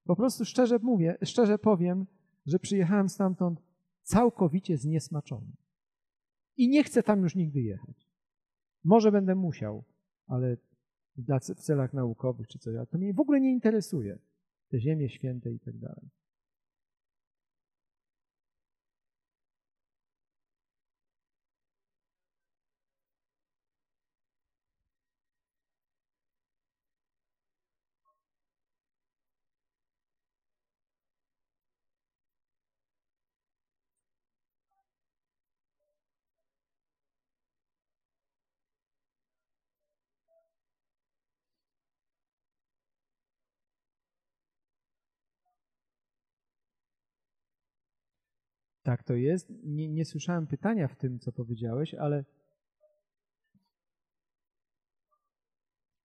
[0.04, 2.06] Po prostu szczerze mówię, szczerze powiem,
[2.46, 3.62] że przyjechałem stamtąd
[4.02, 5.52] całkowicie zniesmaczony.
[6.56, 8.10] i nie chcę tam już nigdy jechać.
[8.84, 9.84] Może będę musiał,
[10.26, 10.56] ale
[11.40, 14.18] w celach naukowych czy coś, ale to mnie w ogóle nie interesuje.
[14.68, 16.10] Te ziemie święte i tak dalej.
[48.86, 49.52] Tak to jest.
[49.64, 52.24] Nie, nie słyszałem pytania w tym, co powiedziałeś, ale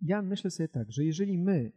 [0.01, 1.71] ja myślę sobie tak, że jeżeli my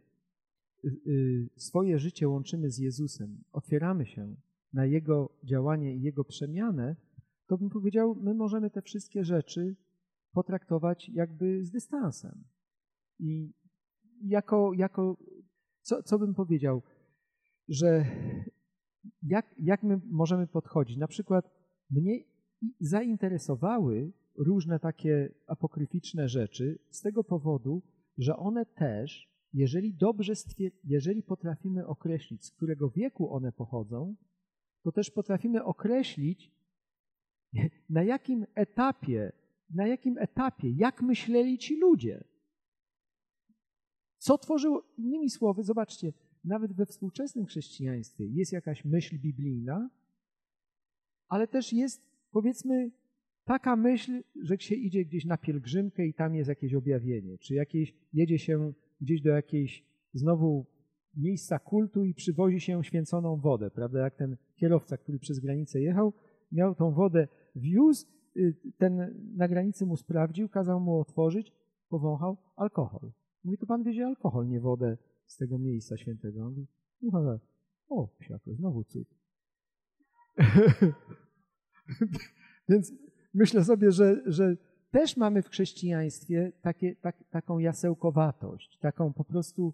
[0.85, 4.35] y, y, swoje życie łączymy z Jezusem, otwieramy się
[4.73, 6.95] na Jego działanie i Jego przemianę,
[7.47, 9.75] to bym powiedział, my możemy te wszystkie rzeczy
[10.31, 12.43] potraktować jakby z dystansem.
[13.19, 13.53] I
[14.21, 15.17] jako, jako
[15.81, 16.81] co, co bym powiedział,
[17.67, 18.05] że
[19.23, 20.97] jak, jak my możemy podchodzić?
[20.97, 21.51] Na przykład
[21.89, 22.23] mnie
[22.79, 27.81] zainteresowały różne takie apokryficzne rzeczy z tego powodu,
[28.17, 30.33] że one też, jeżeli dobrze
[30.83, 34.15] jeżeli potrafimy określić, z którego wieku one pochodzą,
[34.83, 36.51] to też potrafimy określić,
[37.89, 39.31] na jakim etapie,
[39.69, 42.23] na jakim etapie, jak myśleli ci ludzie.
[44.17, 46.13] Co tworzyło, innymi słowy, zobaczcie,
[46.45, 49.89] nawet we współczesnym chrześcijaństwie jest jakaś myśl biblijna,
[51.27, 52.91] ale też jest, powiedzmy,
[53.45, 57.93] taka myśl, że się idzie gdzieś na pielgrzymkę i tam jest jakieś objawienie, czy jakieś,
[58.13, 60.65] jedzie się gdzieś do jakiejś znowu
[61.17, 63.99] miejsca kultu i przywozi się święconą wodę, prawda?
[63.99, 66.13] Jak ten kierowca, który przez granicę jechał,
[66.51, 71.51] miał tą wodę, wiózł, y, ten na granicy mu sprawdził, kazał mu otworzyć,
[71.89, 73.11] powąchał alkohol.
[73.43, 76.49] Mówi, to pan wiezie alkohol, nie wodę z tego miejsca świętego.
[76.49, 76.67] Mówi,
[77.01, 77.39] no,
[77.89, 79.07] o, psiako, znowu cud.
[82.69, 82.93] Więc
[83.33, 84.57] myślę sobie, że, że
[84.91, 89.73] też mamy w chrześcijaństwie takie, tak, taką jasełkowatość, taką po prostu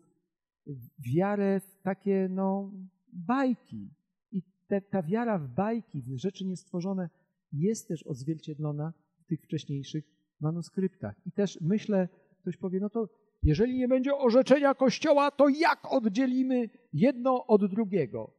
[0.99, 2.72] wiarę w takie no,
[3.14, 3.93] bajki.
[4.32, 7.10] I te, ta wiara w bajki, w rzeczy niestworzone
[7.54, 10.06] jest też odzwierciedlona w tych wcześniejszych
[10.39, 11.16] manuskryptach.
[11.26, 12.10] I też myślę,
[12.41, 13.10] ktoś powie, no to
[13.44, 18.34] jeżeli nie będzie orzeczenia Kościoła, to jak oddzielimy jedno od drugiego?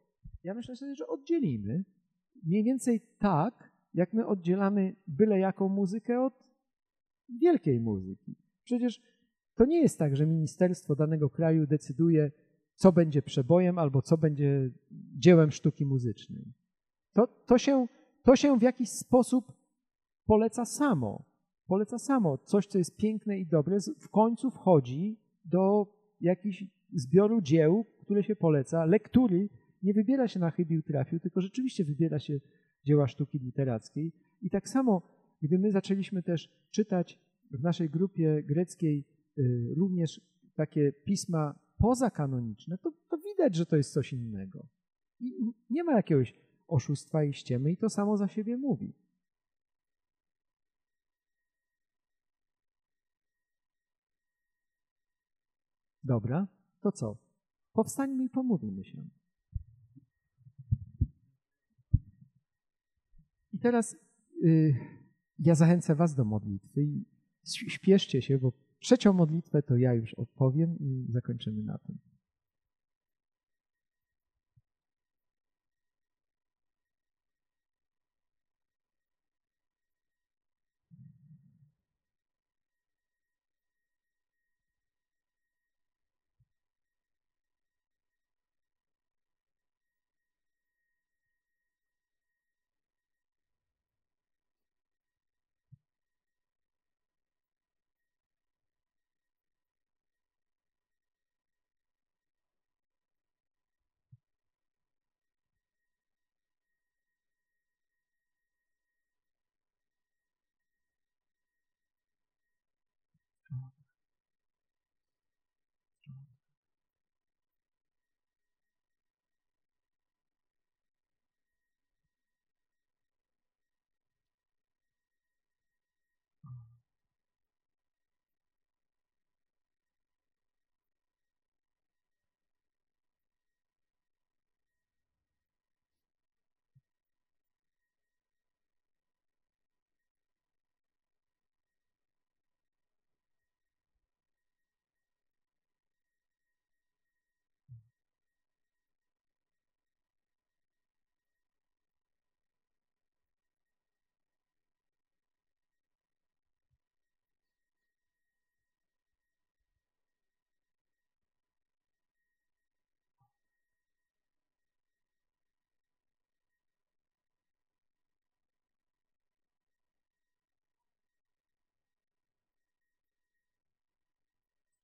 [0.45, 1.85] Ja myślę sobie, że oddzielimy.
[2.43, 6.35] Mniej więcej tak, jak my oddzielamy byle jaką muzykę od
[7.41, 8.37] wielkiej muzyki.
[8.65, 9.03] Przecież
[9.55, 12.31] to nie jest tak, że ministerstwo danego kraju decyduje,
[12.75, 14.71] co będzie przebojem albo co będzie
[15.19, 16.53] dziełem sztuki muzycznej.
[17.13, 17.87] To, to, się,
[18.23, 19.53] to się w jakiś sposób
[20.27, 21.32] poleca samo
[21.67, 22.39] poleca samo.
[22.39, 25.87] Coś, co jest piękne i dobre, w końcu wchodzi do
[26.21, 29.49] jakichś zbioru dzieł, które się poleca, lektury.
[29.83, 32.41] Nie wybiera się na chybił trafił, tylko rzeczywiście wybiera się
[32.85, 34.13] dzieła sztuki literackiej.
[34.43, 35.03] I tak samo,
[35.43, 37.19] gdy my zaczęliśmy też czytać
[37.51, 39.05] w naszej grupie greckiej
[39.39, 40.21] y, również
[40.55, 44.67] takie pisma pozakanoniczne, to, to widać, że to jest coś innego.
[45.21, 46.35] I nie ma jakiegoś
[46.69, 48.93] oszustwa i ściemy i to samo za siebie mówi.
[56.13, 56.47] Dobra,
[56.81, 57.17] to co?
[57.73, 59.05] Powstańmy i pomódlmy się.
[63.53, 63.97] I teraz
[64.45, 64.75] y,
[65.39, 67.05] ja zachęcę Was do modlitwy i
[67.45, 71.99] śpieszcie się, bo trzecią modlitwę to ja już odpowiem i zakończymy na tym.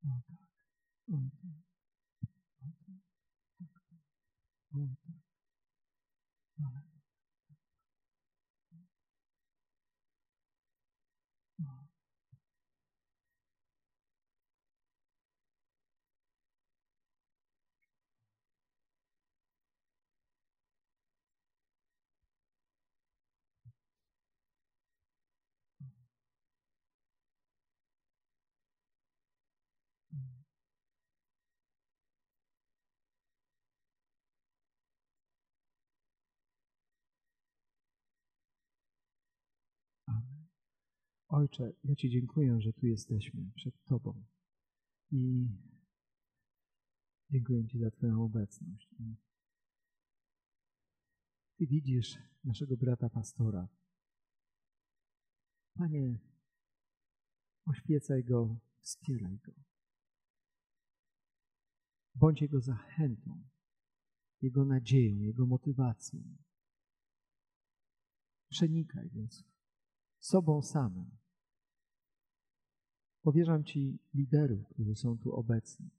[0.08, 1.67] O tak.
[41.28, 44.24] Ojcze, ja Ci dziękuję, że tu jesteśmy przed Tobą
[45.10, 45.48] i
[47.30, 48.94] dziękuję Ci za Twoją obecność.
[51.56, 53.68] Ty widzisz naszego brata pastora.
[55.74, 56.18] Panie,
[57.66, 59.52] oświecaj go, wspieraj go.
[62.14, 63.44] Bądź jego zachętą,
[64.42, 66.36] jego nadzieją, jego motywacją.
[68.48, 69.20] Przenikaj go
[70.18, 71.17] sobą samym.
[73.28, 75.90] Powierzam Ci liderów, którzy są tu obecni.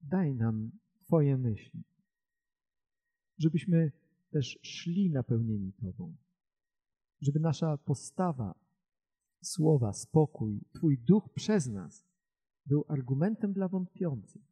[0.00, 0.70] Daj nam
[1.00, 1.84] Twoje myśli,
[3.38, 3.92] żebyśmy
[4.30, 6.16] też szli napełnieni Tobą,
[7.20, 8.54] żeby nasza postawa,
[9.42, 12.04] słowa, spokój, Twój duch przez nas
[12.66, 14.42] był argumentem dla wątpiących.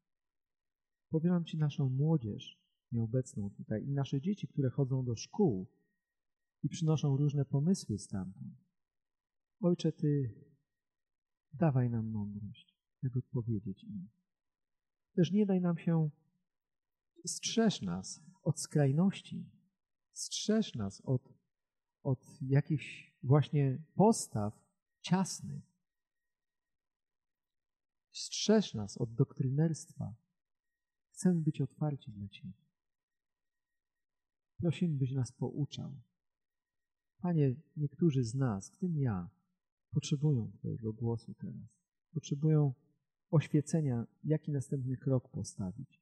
[1.08, 2.58] Powierzam Ci naszą młodzież
[2.92, 5.66] nieobecną tutaj i nasze dzieci, które chodzą do szkół
[6.62, 8.69] i przynoszą różne pomysły stamtąd.
[9.60, 10.34] Ojcze, Ty
[11.52, 14.08] dawaj nam mądrość, jak odpowiedzieć im.
[15.14, 16.10] Też nie daj nam się,
[17.26, 19.50] strzeż nas od skrajności,
[20.12, 21.34] strzeż nas od,
[22.02, 24.64] od jakichś właśnie postaw
[25.00, 25.64] ciasnych,
[28.12, 30.14] strzeż nas od doktrynerstwa.
[31.12, 32.52] Chcemy być otwarci dla Ciebie.
[34.56, 36.00] Prosimy, byś nas pouczał.
[37.18, 39.30] Panie, niektórzy z nas, w tym ja,
[39.90, 41.80] potrzebują Twojego głosu teraz.
[42.14, 42.72] Potrzebują
[43.30, 46.00] oświecenia, jaki następny krok postawić.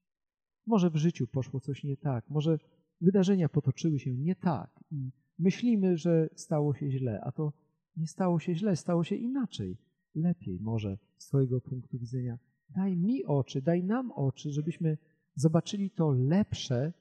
[0.67, 2.59] Może w życiu poszło coś nie tak, może
[3.01, 7.53] wydarzenia potoczyły się nie tak i myślimy, że stało się źle, a to
[7.97, 9.77] nie stało się źle, stało się inaczej,
[10.15, 12.39] lepiej może z Twojego punktu widzenia.
[12.69, 14.99] Daj mi oczy, daj nam oczy, żebyśmy
[15.35, 16.93] zobaczyli to lepsze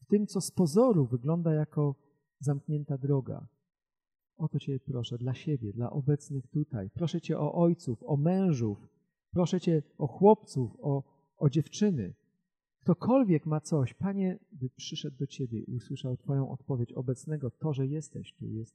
[0.00, 1.94] w tym, co z pozoru wygląda jako
[2.40, 3.46] zamknięta droga.
[4.38, 6.90] O to Cię proszę dla siebie, dla obecnych tutaj.
[6.90, 8.88] Proszę Cię o ojców, o mężów,
[9.30, 11.02] proszę Cię o chłopców, o,
[11.36, 12.14] o dziewczyny.
[12.80, 17.86] Ktokolwiek ma coś, Panie, by przyszedł do Ciebie i usłyszał Twoją odpowiedź obecnego, to, że
[17.86, 18.74] jesteś tu, jest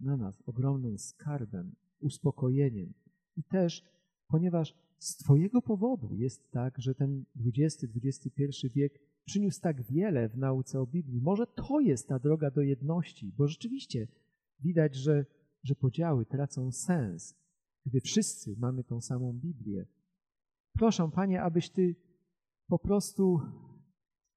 [0.00, 2.92] na nas ogromnym skarbem, uspokojeniem.
[3.36, 3.84] I też,
[4.28, 10.80] ponieważ z Twojego powodu jest tak, że ten XX-XXI wiek przyniósł tak wiele w nauce
[10.80, 11.20] o Biblii.
[11.20, 14.08] Może to jest ta droga do jedności, bo rzeczywiście
[14.62, 15.26] widać, że,
[15.62, 17.34] że podziały tracą sens,
[17.86, 19.86] gdy wszyscy mamy tą samą Biblię.
[20.72, 21.96] Proszę, Panie, abyś Ty
[22.66, 23.40] po prostu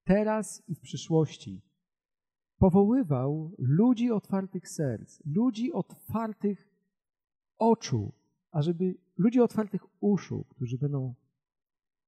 [0.04, 1.62] teraz i w przyszłości
[2.58, 6.70] powoływał ludzi otwartych serc, ludzi otwartych
[7.58, 8.14] oczu,
[8.52, 11.16] ażeby ludzi otwartych uszu, którzy będą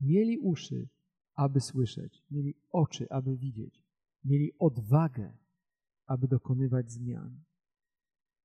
[0.01, 0.89] mieli uszy,
[1.35, 3.83] aby słyszeć, mieli oczy, aby widzieć,
[4.23, 5.37] mieli odwagę,
[6.05, 7.44] aby dokonywać zmian.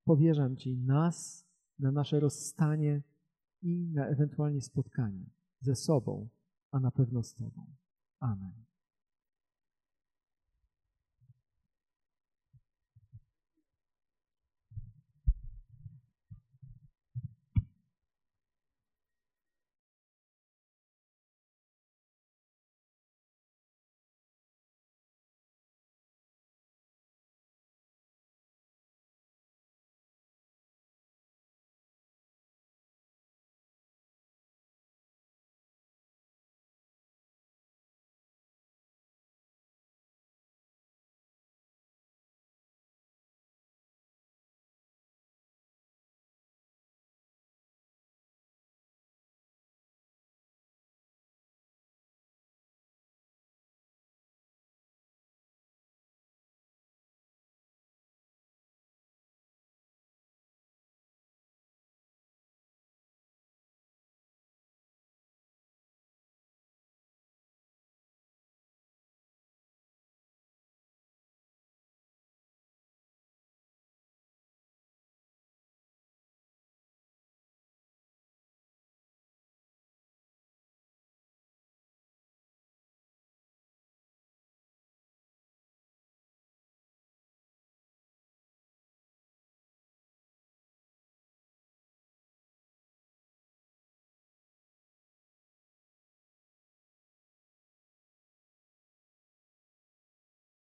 [0.05, 1.47] Powierzam Ci nas
[1.79, 3.03] na nasze rozstanie
[3.63, 5.31] i na ewentualnie spotkanie
[5.61, 6.29] ze sobą,
[6.71, 7.67] a na pewno z Tobą.
[8.21, 8.70] Amen.